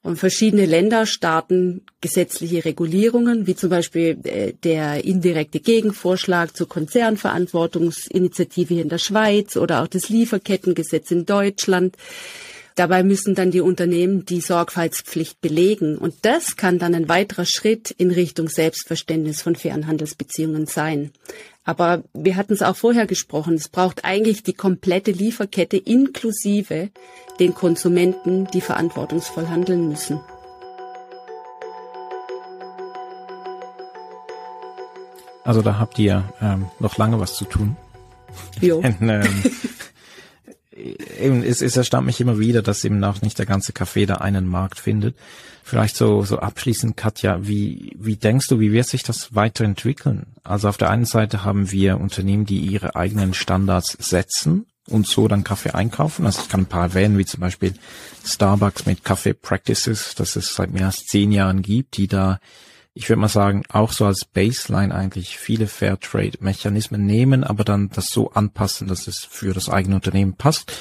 Und 0.00 0.16
verschiedene 0.16 0.64
Länder 0.64 1.04
starten 1.04 1.84
gesetzliche 2.00 2.64
Regulierungen, 2.64 3.46
wie 3.46 3.54
zum 3.54 3.68
Beispiel 3.68 4.18
äh, 4.24 4.54
der 4.54 5.04
indirekte 5.04 5.60
Gegenvorschlag 5.60 6.56
zur 6.56 6.70
Konzernverantwortungsinitiative 6.70 8.80
in 8.80 8.88
der 8.88 8.96
Schweiz 8.96 9.58
oder 9.58 9.82
auch 9.82 9.88
das 9.88 10.08
Lieferkettengesetz 10.08 11.10
in 11.10 11.26
Deutschland. 11.26 11.96
Dabei 12.78 13.02
müssen 13.02 13.34
dann 13.34 13.50
die 13.50 13.60
Unternehmen 13.60 14.24
die 14.24 14.40
Sorgfaltspflicht 14.40 15.40
belegen. 15.40 15.98
Und 15.98 16.14
das 16.22 16.54
kann 16.54 16.78
dann 16.78 16.94
ein 16.94 17.08
weiterer 17.08 17.44
Schritt 17.44 17.90
in 17.90 18.12
Richtung 18.12 18.48
Selbstverständnis 18.48 19.42
von 19.42 19.56
fairen 19.56 19.88
Handelsbeziehungen 19.88 20.66
sein. 20.66 21.10
Aber 21.64 22.04
wir 22.14 22.36
hatten 22.36 22.52
es 22.52 22.62
auch 22.62 22.76
vorher 22.76 23.08
gesprochen, 23.08 23.54
es 23.54 23.68
braucht 23.68 24.04
eigentlich 24.04 24.44
die 24.44 24.52
komplette 24.52 25.10
Lieferkette 25.10 25.76
inklusive 25.76 26.90
den 27.40 27.52
Konsumenten, 27.52 28.46
die 28.54 28.60
verantwortungsvoll 28.60 29.48
handeln 29.48 29.88
müssen. 29.88 30.20
Also 35.42 35.62
da 35.62 35.80
habt 35.80 35.98
ihr 35.98 36.32
ähm, 36.40 36.66
noch 36.78 36.96
lange 36.96 37.18
was 37.18 37.34
zu 37.34 37.44
tun. 37.44 37.76
Jo. 38.60 38.76
Und, 38.84 38.98
ähm, 39.00 39.24
eben, 41.20 41.42
es, 41.42 41.62
es 41.62 41.76
erstaunt 41.76 42.06
mich 42.06 42.20
immer 42.20 42.38
wieder, 42.38 42.62
dass 42.62 42.84
eben 42.84 43.02
auch 43.04 43.22
nicht 43.22 43.38
der 43.38 43.46
ganze 43.46 43.72
Kaffee 43.72 44.06
da 44.06 44.16
einen 44.16 44.46
Markt 44.46 44.78
findet. 44.78 45.16
Vielleicht 45.62 45.96
so, 45.96 46.22
so 46.22 46.38
abschließend, 46.38 46.96
Katja, 46.96 47.46
wie, 47.46 47.94
wie 47.98 48.16
denkst 48.16 48.46
du, 48.48 48.58
wie 48.58 48.72
wird 48.72 48.86
sich 48.86 49.02
das 49.02 49.34
weiterentwickeln? 49.34 50.34
Also 50.42 50.68
auf 50.68 50.78
der 50.78 50.90
einen 50.90 51.04
Seite 51.04 51.44
haben 51.44 51.70
wir 51.70 52.00
Unternehmen, 52.00 52.46
die 52.46 52.58
ihre 52.58 52.96
eigenen 52.96 53.34
Standards 53.34 53.96
setzen 54.00 54.66
und 54.88 55.06
so 55.06 55.28
dann 55.28 55.44
Kaffee 55.44 55.74
einkaufen. 55.74 56.24
Also 56.24 56.42
ich 56.42 56.48
kann 56.48 56.62
ein 56.62 56.66
paar 56.66 56.84
erwähnen, 56.84 57.18
wie 57.18 57.26
zum 57.26 57.40
Beispiel 57.40 57.74
Starbucks 58.24 58.86
mit 58.86 59.04
Kaffee 59.04 59.34
Practices, 59.34 60.14
das 60.14 60.36
es 60.36 60.54
seit 60.54 60.72
mehr 60.72 60.86
als 60.86 61.04
zehn 61.04 61.32
Jahren 61.32 61.62
gibt, 61.62 61.96
die 61.98 62.08
da 62.08 62.40
ich 62.98 63.08
würde 63.08 63.20
mal 63.20 63.28
sagen, 63.28 63.62
auch 63.68 63.92
so 63.92 64.04
als 64.06 64.24
Baseline 64.24 64.92
eigentlich 64.92 65.38
viele 65.38 65.68
Fairtrade-Mechanismen 65.68 67.06
nehmen, 67.06 67.44
aber 67.44 67.62
dann 67.62 67.90
das 67.90 68.10
so 68.10 68.32
anpassen, 68.32 68.88
dass 68.88 69.06
es 69.06 69.18
für 69.18 69.54
das 69.54 69.68
eigene 69.68 69.94
Unternehmen 69.94 70.34
passt. 70.34 70.72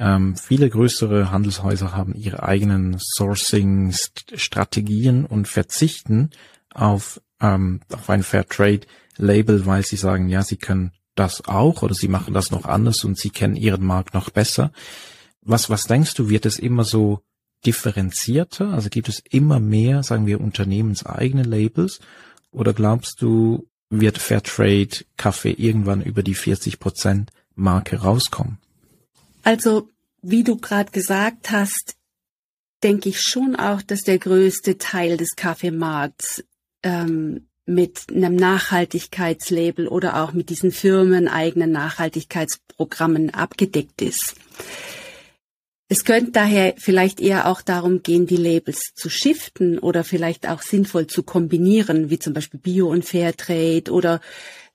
Ähm, 0.00 0.34
viele 0.34 0.68
größere 0.68 1.30
Handelshäuser 1.30 1.94
haben 1.94 2.16
ihre 2.16 2.42
eigenen 2.42 2.98
Sourcing-Strategien 2.98 5.24
und 5.24 5.46
verzichten 5.46 6.30
auf, 6.74 7.20
ähm, 7.40 7.82
auf 7.92 8.10
ein 8.10 8.24
Fairtrade-Label, 8.24 9.64
weil 9.64 9.86
sie 9.86 9.94
sagen, 9.94 10.28
ja, 10.28 10.42
sie 10.42 10.56
können 10.56 10.90
das 11.14 11.46
auch 11.46 11.82
oder 11.82 11.94
sie 11.94 12.08
machen 12.08 12.34
das 12.34 12.50
noch 12.50 12.64
anders 12.64 13.04
und 13.04 13.16
sie 13.16 13.30
kennen 13.30 13.54
ihren 13.54 13.84
Markt 13.84 14.12
noch 14.12 14.30
besser. 14.30 14.72
Was, 15.40 15.70
was 15.70 15.84
denkst 15.84 16.14
du, 16.14 16.28
wird 16.28 16.46
es 16.46 16.58
immer 16.58 16.82
so 16.82 17.22
differenzierter? 17.66 18.72
Also 18.72 18.88
gibt 18.88 19.08
es 19.08 19.22
immer 19.30 19.60
mehr, 19.60 20.02
sagen 20.02 20.26
wir, 20.26 20.40
unternehmenseigene 20.40 21.42
Labels? 21.42 22.00
Oder 22.50 22.72
glaubst 22.72 23.22
du, 23.22 23.68
wird 23.90 24.18
Fairtrade 24.18 25.04
Kaffee 25.16 25.52
irgendwann 25.52 26.02
über 26.02 26.22
die 26.22 26.34
40 26.34 26.78
Prozent 26.78 27.30
Marke 27.54 27.96
rauskommen? 27.96 28.58
Also, 29.42 29.88
wie 30.22 30.44
du 30.44 30.56
gerade 30.56 30.90
gesagt 30.90 31.50
hast, 31.50 31.96
denke 32.82 33.08
ich 33.08 33.20
schon 33.20 33.56
auch, 33.56 33.82
dass 33.82 34.02
der 34.02 34.18
größte 34.18 34.78
Teil 34.78 35.16
des 35.16 35.30
Kaffeemarkts 35.36 36.44
ähm, 36.82 37.46
mit 37.66 38.06
einem 38.10 38.36
Nachhaltigkeitslabel 38.36 39.86
oder 39.86 40.22
auch 40.22 40.32
mit 40.32 40.50
diesen 40.50 40.72
firmeneigenen 40.72 41.70
Nachhaltigkeitsprogrammen 41.70 43.30
abgedeckt 43.30 44.02
ist. 44.02 44.34
Es 45.92 46.04
könnte 46.04 46.30
daher 46.30 46.74
vielleicht 46.78 47.20
eher 47.20 47.48
auch 47.48 47.62
darum 47.62 48.04
gehen, 48.04 48.24
die 48.24 48.36
Labels 48.36 48.92
zu 48.94 49.10
shiften 49.10 49.76
oder 49.76 50.04
vielleicht 50.04 50.48
auch 50.48 50.62
sinnvoll 50.62 51.08
zu 51.08 51.24
kombinieren, 51.24 52.10
wie 52.10 52.20
zum 52.20 52.32
Beispiel 52.32 52.60
Bio 52.60 52.88
und 52.88 53.04
Fairtrade 53.04 53.90
oder 53.90 54.20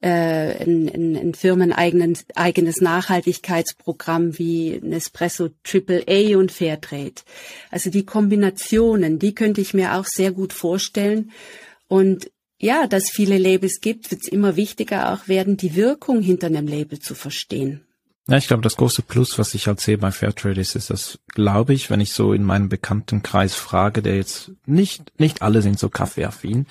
äh, 0.02 0.10
ein, 0.10 0.92
ein, 0.94 1.16
ein 1.16 1.34
firmeneigenes 1.34 2.26
eigenes 2.36 2.82
Nachhaltigkeitsprogramm 2.82 4.38
wie 4.38 4.82
Nespresso 4.84 5.52
AAA 5.66 6.38
und 6.38 6.52
Fairtrade. 6.52 7.22
Also 7.72 7.90
die 7.90 8.06
Kombinationen, 8.06 9.18
die 9.18 9.34
könnte 9.34 9.62
ich 9.62 9.74
mir 9.74 9.94
auch 9.94 10.06
sehr 10.06 10.34
gut 10.34 10.52
vorstellen. 10.52 11.32
Und 11.88 12.30
ja, 12.60 12.88
dass 12.88 13.10
viele 13.10 13.38
Labels 13.38 13.80
gibt, 13.80 14.12
wird 14.12 14.24
es 14.24 14.28
immer 14.28 14.58
wichtiger 14.58 15.14
auch 15.14 15.30
werden, 15.30 15.56
die 15.56 15.76
Wirkung 15.78 16.22
hinter 16.22 16.48
einem 16.48 16.68
Label 16.68 17.00
zu 17.00 17.16
verstehen. 17.16 17.85
Ja, 18.28 18.38
ich 18.38 18.48
glaube, 18.48 18.64
das 18.64 18.76
große 18.76 19.04
Plus, 19.04 19.38
was 19.38 19.54
ich 19.54 19.68
halt 19.68 19.80
sehe 19.80 20.00
bei 20.00 20.12
Fairtrade 20.12 20.60
ist, 20.60 20.76
ist 20.76 20.90
das, 20.90 21.20
glaube 21.28 21.74
ich, 21.74 21.92
wenn 21.92 22.02
ich 22.02 22.12
so 22.12 22.34
in 22.34 22.44
meinem 22.44 22.70
Bekanntenkreis 22.70 23.54
frage, 23.54 24.02
der 24.02 24.16
jetzt 24.16 24.52
nicht, 24.66 25.20
nicht 25.20 25.44
alle 25.44 25.62
sind 25.62 25.78
so 25.78 25.90
kaffeeaffin, 25.90 26.66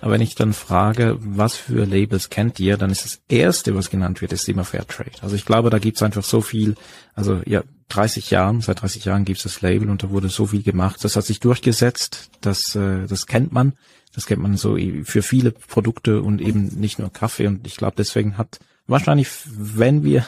aber 0.00 0.12
wenn 0.12 0.20
ich 0.20 0.34
dann 0.34 0.52
frage, 0.52 1.16
was 1.20 1.54
für 1.54 1.84
Labels 1.84 2.28
kennt 2.28 2.58
ihr, 2.58 2.76
dann 2.76 2.90
ist 2.90 3.04
das 3.04 3.20
erste, 3.28 3.76
was 3.76 3.88
genannt 3.88 4.20
wird, 4.20 4.32
ist 4.32 4.48
immer 4.48 4.64
Fairtrade. 4.64 5.12
Also 5.22 5.36
ich 5.36 5.44
glaube, 5.44 5.70
da 5.70 5.78
gibt's 5.78 6.02
einfach 6.02 6.24
so 6.24 6.40
viel, 6.40 6.74
also 7.14 7.40
ja, 7.46 7.62
30 7.88 8.30
Jahren, 8.30 8.60
seit 8.60 8.82
30 8.82 9.04
Jahren 9.04 9.24
gibt's 9.24 9.44
das 9.44 9.62
Label 9.62 9.88
und 9.88 10.02
da 10.02 10.10
wurde 10.10 10.28
so 10.28 10.46
viel 10.46 10.64
gemacht. 10.64 11.04
Das 11.04 11.14
hat 11.14 11.24
sich 11.24 11.38
durchgesetzt, 11.38 12.30
das, 12.40 12.74
äh, 12.74 13.06
das 13.06 13.26
kennt 13.26 13.52
man. 13.52 13.74
Das 14.12 14.26
kennt 14.26 14.40
man 14.40 14.56
so 14.56 14.78
für 15.04 15.22
viele 15.22 15.52
Produkte 15.52 16.22
und 16.22 16.40
eben 16.40 16.68
nicht 16.80 16.98
nur 16.98 17.12
Kaffee. 17.12 17.46
Und 17.46 17.66
ich 17.66 17.76
glaube, 17.76 17.96
deswegen 17.98 18.38
hat 18.38 18.58
wahrscheinlich, 18.86 19.28
wenn 19.46 20.04
wir 20.04 20.26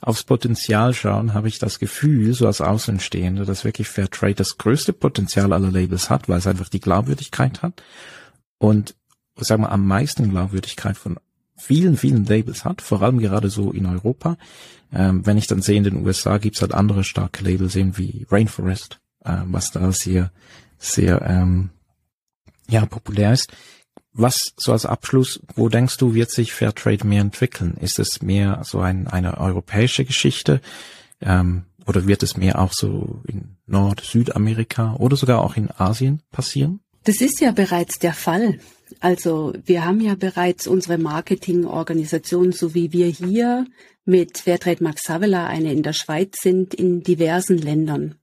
aufs 0.00 0.24
Potenzial 0.24 0.94
schauen, 0.94 1.34
habe 1.34 1.48
ich 1.48 1.58
das 1.58 1.78
Gefühl, 1.78 2.32
so 2.32 2.46
als 2.46 2.60
Außenstehende, 2.60 3.44
dass 3.44 3.64
wirklich 3.64 3.88
Fairtrade 3.88 4.34
das 4.34 4.56
größte 4.58 4.92
Potenzial 4.92 5.52
aller 5.52 5.70
Labels 5.70 6.08
hat, 6.08 6.28
weil 6.28 6.38
es 6.38 6.46
einfach 6.46 6.68
die 6.68 6.80
Glaubwürdigkeit 6.80 7.62
hat 7.62 7.82
und 8.58 8.94
sagen 9.36 9.62
wir 9.62 9.72
am 9.72 9.86
meisten 9.86 10.30
Glaubwürdigkeit 10.30 10.96
von 10.96 11.18
vielen, 11.56 11.96
vielen 11.96 12.24
Labels 12.24 12.64
hat, 12.64 12.80
vor 12.80 13.02
allem 13.02 13.18
gerade 13.18 13.50
so 13.50 13.72
in 13.72 13.86
Europa. 13.86 14.38
Ähm, 14.92 15.24
wenn 15.26 15.36
ich 15.36 15.46
dann 15.46 15.62
sehe, 15.62 15.76
in 15.76 15.84
den 15.84 16.04
USA 16.04 16.38
gibt's 16.38 16.62
halt 16.62 16.74
andere 16.74 17.04
starke 17.04 17.44
Labels 17.44 17.76
eben 17.76 17.96
wie 17.96 18.26
Rainforest, 18.30 19.00
äh, 19.24 19.36
was 19.44 19.70
da 19.70 19.92
sehr, 19.92 20.32
sehr 20.78 21.22
ähm, 21.22 21.70
ja, 22.68 22.86
populär 22.86 23.32
ist. 23.32 23.52
Was 24.12 24.52
so 24.56 24.72
als 24.72 24.86
Abschluss, 24.86 25.40
wo 25.54 25.68
denkst 25.68 25.96
du, 25.98 26.14
wird 26.14 26.30
sich 26.30 26.52
Fairtrade 26.52 27.06
mehr 27.06 27.20
entwickeln? 27.20 27.76
Ist 27.80 27.98
es 27.98 28.22
mehr 28.22 28.62
so 28.64 28.80
ein, 28.80 29.06
eine 29.06 29.38
europäische 29.38 30.04
Geschichte? 30.04 30.60
Ähm, 31.20 31.64
oder 31.86 32.06
wird 32.06 32.22
es 32.22 32.36
mehr 32.36 32.60
auch 32.60 32.72
so 32.72 33.22
in 33.26 33.56
Nord-, 33.66 34.02
Südamerika 34.04 34.96
oder 34.96 35.16
sogar 35.16 35.42
auch 35.42 35.56
in 35.56 35.70
Asien 35.70 36.22
passieren? 36.30 36.80
Das 37.04 37.20
ist 37.20 37.40
ja 37.40 37.52
bereits 37.52 37.98
der 37.98 38.12
Fall. 38.12 38.58
Also 38.98 39.54
wir 39.64 39.84
haben 39.84 40.00
ja 40.00 40.14
bereits 40.14 40.66
unsere 40.66 40.98
Marketingorganisation, 40.98 42.52
so 42.52 42.74
wie 42.74 42.92
wir 42.92 43.06
hier 43.06 43.66
mit 44.04 44.38
Fairtrade 44.38 44.82
Max 44.82 45.08
Havela 45.08 45.46
eine 45.46 45.72
in 45.72 45.82
der 45.82 45.92
Schweiz 45.92 46.40
sind, 46.40 46.74
in 46.74 47.02
diversen 47.02 47.58
Ländern. 47.58 48.16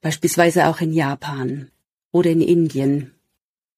Beispielsweise 0.00 0.66
auch 0.66 0.80
in 0.80 0.92
Japan 0.92 1.70
oder 2.12 2.30
in 2.30 2.40
Indien. 2.40 3.12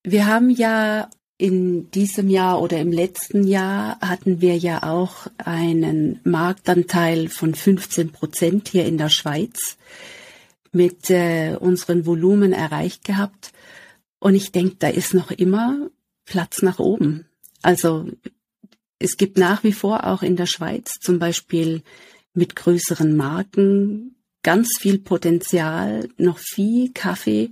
Wir 0.05 0.26
haben 0.26 0.51
ja 0.51 1.09
in 1.43 1.90
diesem 1.90 2.30
Jahr 2.30 2.62
oder 2.62 2.78
im 2.78 2.93
letzten 2.93 3.43
Jahr 3.43 3.99
hatten 3.99 4.40
wir 4.40 4.57
ja 4.57 4.84
auch 4.84 5.26
einen 5.38 6.20
Marktanteil 6.22 7.28
von 7.28 7.57
15 7.57 8.12
Prozent 8.12 8.68
hier 8.68 8.86
in 8.86 8.97
der 8.97 9.09
Schweiz 9.09 9.76
mit 10.70 11.11
äh, 11.11 11.57
unseren 11.59 12.07
Volumen 12.07 12.53
erreicht 12.53 13.05
gehabt. 13.05 13.51
Und 14.20 14.36
ich 14.36 14.53
denke, 14.53 14.76
da 14.78 14.86
ist 14.86 15.14
noch 15.14 15.32
immer 15.32 15.90
Platz 16.26 16.62
nach 16.62 16.78
oben. 16.78 17.26
Also 17.61 18.07
es 19.01 19.16
gibt 19.16 19.36
nach 19.36 19.64
wie 19.64 19.72
vor 19.72 20.07
auch 20.07 20.22
in 20.22 20.36
der 20.36 20.47
Schweiz 20.47 21.01
zum 21.01 21.18
Beispiel 21.18 21.82
mit 22.34 22.55
größeren 22.55 23.16
Marken 23.16 24.14
ganz 24.45 24.78
viel 24.78 25.01
Potenzial, 25.01 26.09
noch 26.18 26.38
viel 26.38 26.93
Kaffee 26.93 27.51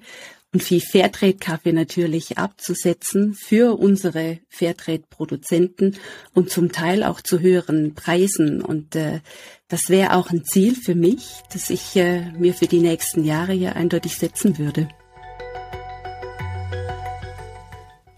und 0.53 0.63
viel 0.63 0.81
Fairtrade-Kaffee 0.81 1.73
natürlich 1.73 2.39
abzusetzen 2.39 3.35
für 3.35 3.79
unsere 3.79 4.39
Fairtrade-Produzenten 4.49 5.97
und 6.35 6.51
zum 6.51 6.73
Teil 6.73 7.05
auch 7.05 7.21
zu 7.21 7.41
höheren 7.41 7.95
Preisen. 7.95 8.61
Und 8.61 8.97
äh, 8.97 9.21
das 9.69 9.89
wäre 9.89 10.15
auch 10.15 10.31
ein 10.31 10.45
Ziel 10.45 10.75
für 10.75 10.97
mich, 10.97 11.43
das 11.53 11.71
ich 11.71 11.95
äh, 11.95 12.33
mir 12.33 12.55
für 12.55 12.67
die 12.67 12.81
nächsten 12.81 13.25
Jahre 13.25 13.53
hier 13.53 13.77
eindeutig 13.77 14.17
setzen 14.17 14.59
würde. 14.59 14.89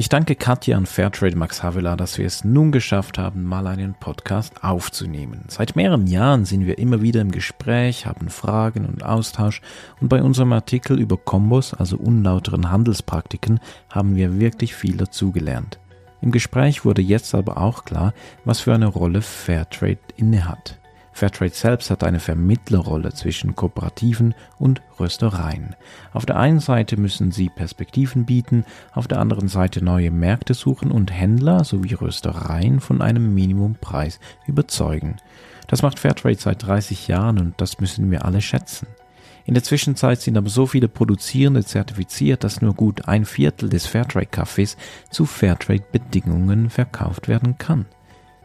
Ich 0.02 0.08
danke 0.08 0.34
Katja 0.34 0.78
und 0.78 0.88
Fairtrade 0.88 1.36
Max 1.36 1.62
Havela, 1.62 1.94
dass 1.94 2.18
wir 2.18 2.26
es 2.26 2.42
nun 2.42 2.72
geschafft 2.72 3.18
haben, 3.18 3.44
mal 3.44 3.68
einen 3.68 3.94
Podcast 3.94 4.64
aufzunehmen. 4.64 5.44
Seit 5.46 5.76
mehreren 5.76 6.08
Jahren 6.08 6.44
sind 6.44 6.66
wir 6.66 6.78
immer 6.78 7.02
wieder 7.02 7.20
im 7.20 7.30
Gespräch, 7.30 8.04
haben 8.04 8.28
Fragen 8.28 8.84
und 8.84 9.04
Austausch 9.04 9.60
und 10.00 10.08
bei 10.08 10.20
unserem 10.20 10.52
Artikel 10.54 10.98
über 10.98 11.16
Kombos, 11.16 11.72
also 11.72 11.98
unlauteren 11.98 12.68
Handelspraktiken, 12.68 13.60
haben 13.90 14.16
wir 14.16 14.40
wirklich 14.40 14.74
viel 14.74 14.96
dazugelernt. 14.96 15.78
Im 16.20 16.32
Gespräch 16.32 16.84
wurde 16.84 17.00
jetzt 17.00 17.32
aber 17.36 17.58
auch 17.58 17.84
klar, 17.84 18.12
was 18.44 18.58
für 18.58 18.74
eine 18.74 18.88
Rolle 18.88 19.22
Fairtrade 19.22 20.00
innehat. 20.16 20.81
Fairtrade 21.12 21.54
selbst 21.54 21.90
hat 21.90 22.04
eine 22.04 22.20
Vermittlerrolle 22.20 23.12
zwischen 23.12 23.54
Kooperativen 23.54 24.34
und 24.58 24.80
Röstereien. 24.98 25.76
Auf 26.12 26.26
der 26.26 26.38
einen 26.38 26.60
Seite 26.60 26.96
müssen 26.96 27.32
sie 27.32 27.48
Perspektiven 27.48 28.24
bieten, 28.24 28.64
auf 28.92 29.08
der 29.08 29.20
anderen 29.20 29.48
Seite 29.48 29.84
neue 29.84 30.10
Märkte 30.10 30.54
suchen 30.54 30.90
und 30.90 31.12
Händler 31.12 31.64
sowie 31.64 31.94
Röstereien 31.94 32.80
von 32.80 33.02
einem 33.02 33.34
Minimumpreis 33.34 34.20
überzeugen. 34.46 35.16
Das 35.68 35.82
macht 35.82 35.98
Fairtrade 35.98 36.38
seit 36.38 36.62
30 36.62 37.08
Jahren 37.08 37.38
und 37.38 37.60
das 37.60 37.80
müssen 37.80 38.10
wir 38.10 38.24
alle 38.24 38.40
schätzen. 38.40 38.86
In 39.44 39.54
der 39.54 39.62
Zwischenzeit 39.62 40.20
sind 40.20 40.36
aber 40.36 40.48
so 40.48 40.66
viele 40.66 40.88
Produzierende 40.88 41.64
zertifiziert, 41.64 42.44
dass 42.44 42.62
nur 42.62 42.74
gut 42.74 43.08
ein 43.08 43.24
Viertel 43.24 43.68
des 43.68 43.86
Fairtrade-Kaffees 43.86 44.76
zu 45.10 45.26
Fairtrade-Bedingungen 45.26 46.70
verkauft 46.70 47.28
werden 47.28 47.58
kann. 47.58 47.86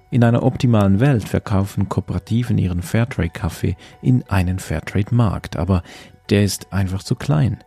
In 0.10 0.24
einer 0.24 0.44
optimalen 0.44 1.02
Welt 1.02 1.28
verkaufen 1.28 1.90
Kooperativen 1.90 2.58
ihren 2.58 2.82
Fairtrade-Kaffee 2.82 3.76
in 4.02 4.24
einen 4.30 4.58
Fairtrade-Markt, 4.58 5.58
aber 5.58 5.84
der 6.30 6.44
ist 6.44 6.72
einfach 6.72 7.04
zu 7.04 7.16
klein. 7.16 7.58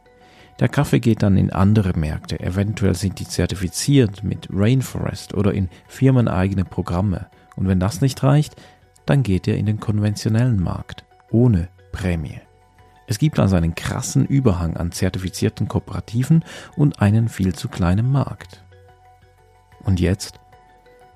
Der 0.58 0.68
Kaffee 0.68 1.00
geht 1.00 1.22
dann 1.22 1.36
in 1.36 1.50
andere 1.50 1.98
Märkte, 1.98 2.40
eventuell 2.40 2.94
sind 2.94 3.18
die 3.18 3.26
zertifiziert 3.26 4.22
mit 4.22 4.48
Rainforest 4.50 5.34
oder 5.34 5.52
in 5.52 5.68
firmeneigene 5.86 6.64
Programme. 6.64 7.26
Und 7.56 7.68
wenn 7.68 7.80
das 7.80 8.00
nicht 8.00 8.22
reicht, 8.22 8.56
dann 9.04 9.22
geht 9.22 9.46
er 9.46 9.56
in 9.56 9.66
den 9.66 9.80
konventionellen 9.80 10.62
Markt, 10.62 11.04
ohne 11.30 11.68
Prämie. 11.92 12.40
Es 13.06 13.18
gibt 13.18 13.38
also 13.38 13.56
einen 13.56 13.74
krassen 13.74 14.24
Überhang 14.24 14.76
an 14.76 14.92
zertifizierten 14.92 15.68
Kooperativen 15.68 16.44
und 16.76 17.02
einen 17.02 17.28
viel 17.28 17.54
zu 17.54 17.68
kleinen 17.68 18.10
Markt. 18.10 18.64
Und 19.82 19.98
jetzt 19.98 20.39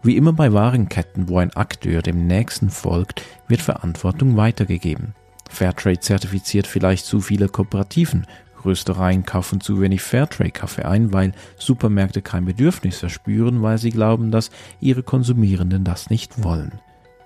wie 0.05 0.17
immer 0.17 0.33
bei 0.33 0.53
Warenketten, 0.53 1.29
wo 1.29 1.39
ein 1.39 1.55
Akteur 1.57 2.03
dem 2.03 2.27
nächsten 2.27 2.71
folgt, 2.71 3.23
wird 3.49 3.63
Verantwortung 3.63 4.37
weitergegeben. 4.37 5.15
Fairtrade 5.49 6.01
zertifiziert 6.01 6.67
vielleicht 6.67 7.07
zu 7.07 7.21
viele 7.21 7.49
Kooperativen, 7.49 8.27
Röstereien 8.65 9.25
kaufen 9.25 9.61
zu 9.61 9.81
wenig 9.81 10.03
Fairtrade-Kaffee 10.03 10.85
ein, 10.85 11.13
weil 11.13 11.33
Supermärkte 11.59 12.23
kein 12.23 12.45
Bedürfnis 12.45 12.99
verspüren, 12.99 13.63
weil 13.63 13.79
sie 13.79 13.91
glauben, 13.91 14.31
dass 14.31 14.51
ihre 14.81 15.03
Konsumierenden 15.03 15.85
das 15.85 16.11
nicht 16.11 16.43
wollen. 16.43 16.81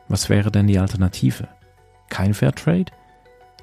Was 0.09 0.29
wäre 0.29 0.51
denn 0.51 0.66
die 0.66 0.79
Alternative? 0.79 1.49
Kein 2.09 2.35
Fairtrade? 2.35 2.93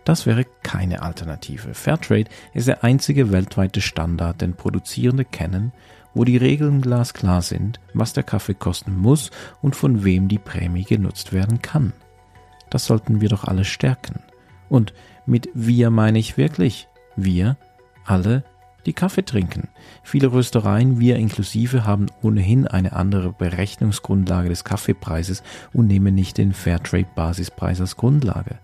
Das 0.04 0.26
wäre 0.26 0.46
keine 0.62 1.02
Alternative. 1.02 1.74
Fairtrade 1.74 2.30
ist 2.54 2.68
der 2.68 2.84
einzige 2.84 3.32
weltweite 3.32 3.82
Standard, 3.82 4.42
den 4.42 4.54
Produzierende 4.54 5.26
kennen 5.26 5.74
wo 6.16 6.24
die 6.24 6.38
Regeln 6.38 6.82
glasklar 6.82 7.44
sind, 7.44 7.80
was 7.94 8.14
der 8.14 8.24
Kaffee 8.24 8.56
kosten 8.56 8.98
muss 8.98 9.30
und 9.62 9.76
von 9.76 10.04
wem 10.04 10.28
die 10.28 10.40
Prämie 10.40 10.86
genutzt 10.86 11.34
werden 11.34 11.62
kann. 11.62 11.94
Das 12.72 12.86
sollten 12.86 13.22
wir 13.22 13.30
doch 13.30 13.44
alle 13.44 13.66
stärken. 13.66 14.24
Und 14.70 14.94
mit 15.28 15.50
wir 15.54 15.92
meine 15.92 16.18
ich 16.18 16.38
wirklich 16.38 16.88
wir 17.16 17.58
alle, 18.06 18.44
die 18.86 18.94
Kaffee 18.94 19.26
trinken. 19.26 19.70
Viele 20.04 20.32
Röstereien, 20.32 21.00
wir 21.00 21.16
inklusive, 21.18 21.86
haben 21.86 22.08
ohnehin 22.22 22.68
eine 22.68 22.94
andere 22.94 23.32
Berechnungsgrundlage 23.32 24.50
des 24.50 24.64
Kaffeepreises 24.64 25.44
und 25.74 25.88
nehmen 25.88 26.14
nicht 26.14 26.38
den 26.38 26.54
Fairtrade-Basispreis 26.54 27.82
als 27.82 27.98
Grundlage. 27.98 28.60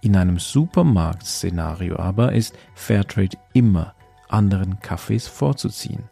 In 0.00 0.16
einem 0.16 0.38
Supermarktszenario 0.38 1.96
aber 1.96 2.32
ist 2.32 2.56
Fairtrade 2.74 3.36
immer 3.52 3.94
anderen 4.28 4.80
Kaffees 4.80 5.28
vorzuziehen 5.28 6.04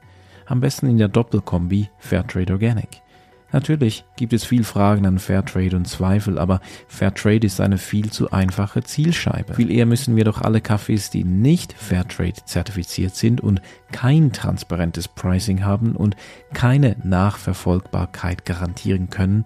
am 0.48 0.60
besten 0.60 0.88
in 0.88 0.98
der 0.98 1.08
Doppelkombi 1.08 1.88
Fairtrade 1.98 2.52
Organic. 2.52 3.02
Natürlich 3.50 4.04
gibt 4.16 4.34
es 4.34 4.44
viel 4.44 4.62
Fragen 4.62 5.06
an 5.06 5.18
Fairtrade 5.18 5.74
und 5.74 5.86
Zweifel, 5.86 6.38
aber 6.38 6.60
Fairtrade 6.86 7.46
ist 7.46 7.60
eine 7.60 7.78
viel 7.78 8.10
zu 8.10 8.30
einfache 8.30 8.82
Zielscheibe. 8.82 9.54
Viel 9.54 9.70
eher 9.70 9.86
müssen 9.86 10.16
wir 10.16 10.24
doch 10.24 10.42
alle 10.42 10.60
Kaffees, 10.60 11.08
die 11.08 11.24
nicht 11.24 11.72
Fairtrade 11.72 12.44
zertifiziert 12.44 13.14
sind 13.14 13.40
und 13.40 13.62
kein 13.90 14.32
transparentes 14.32 15.08
Pricing 15.08 15.64
haben 15.64 15.96
und 15.96 16.14
keine 16.52 16.96
Nachverfolgbarkeit 17.02 18.44
garantieren 18.44 19.08
können, 19.08 19.44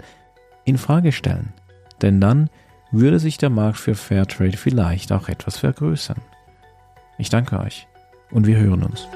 in 0.64 0.78
Frage 0.78 1.12
stellen. 1.12 1.52
Denn 2.00 2.20
dann 2.20 2.50
würde 2.90 3.20
sich 3.20 3.38
der 3.38 3.50
Markt 3.50 3.78
für 3.78 3.94
Fairtrade 3.94 4.56
vielleicht 4.56 5.12
auch 5.12 5.28
etwas 5.28 5.58
vergrößern. 5.58 6.20
Ich 7.18 7.30
danke 7.30 7.60
euch 7.60 7.86
und 8.32 8.48
wir 8.48 8.58
hören 8.58 8.82
uns. 8.82 9.06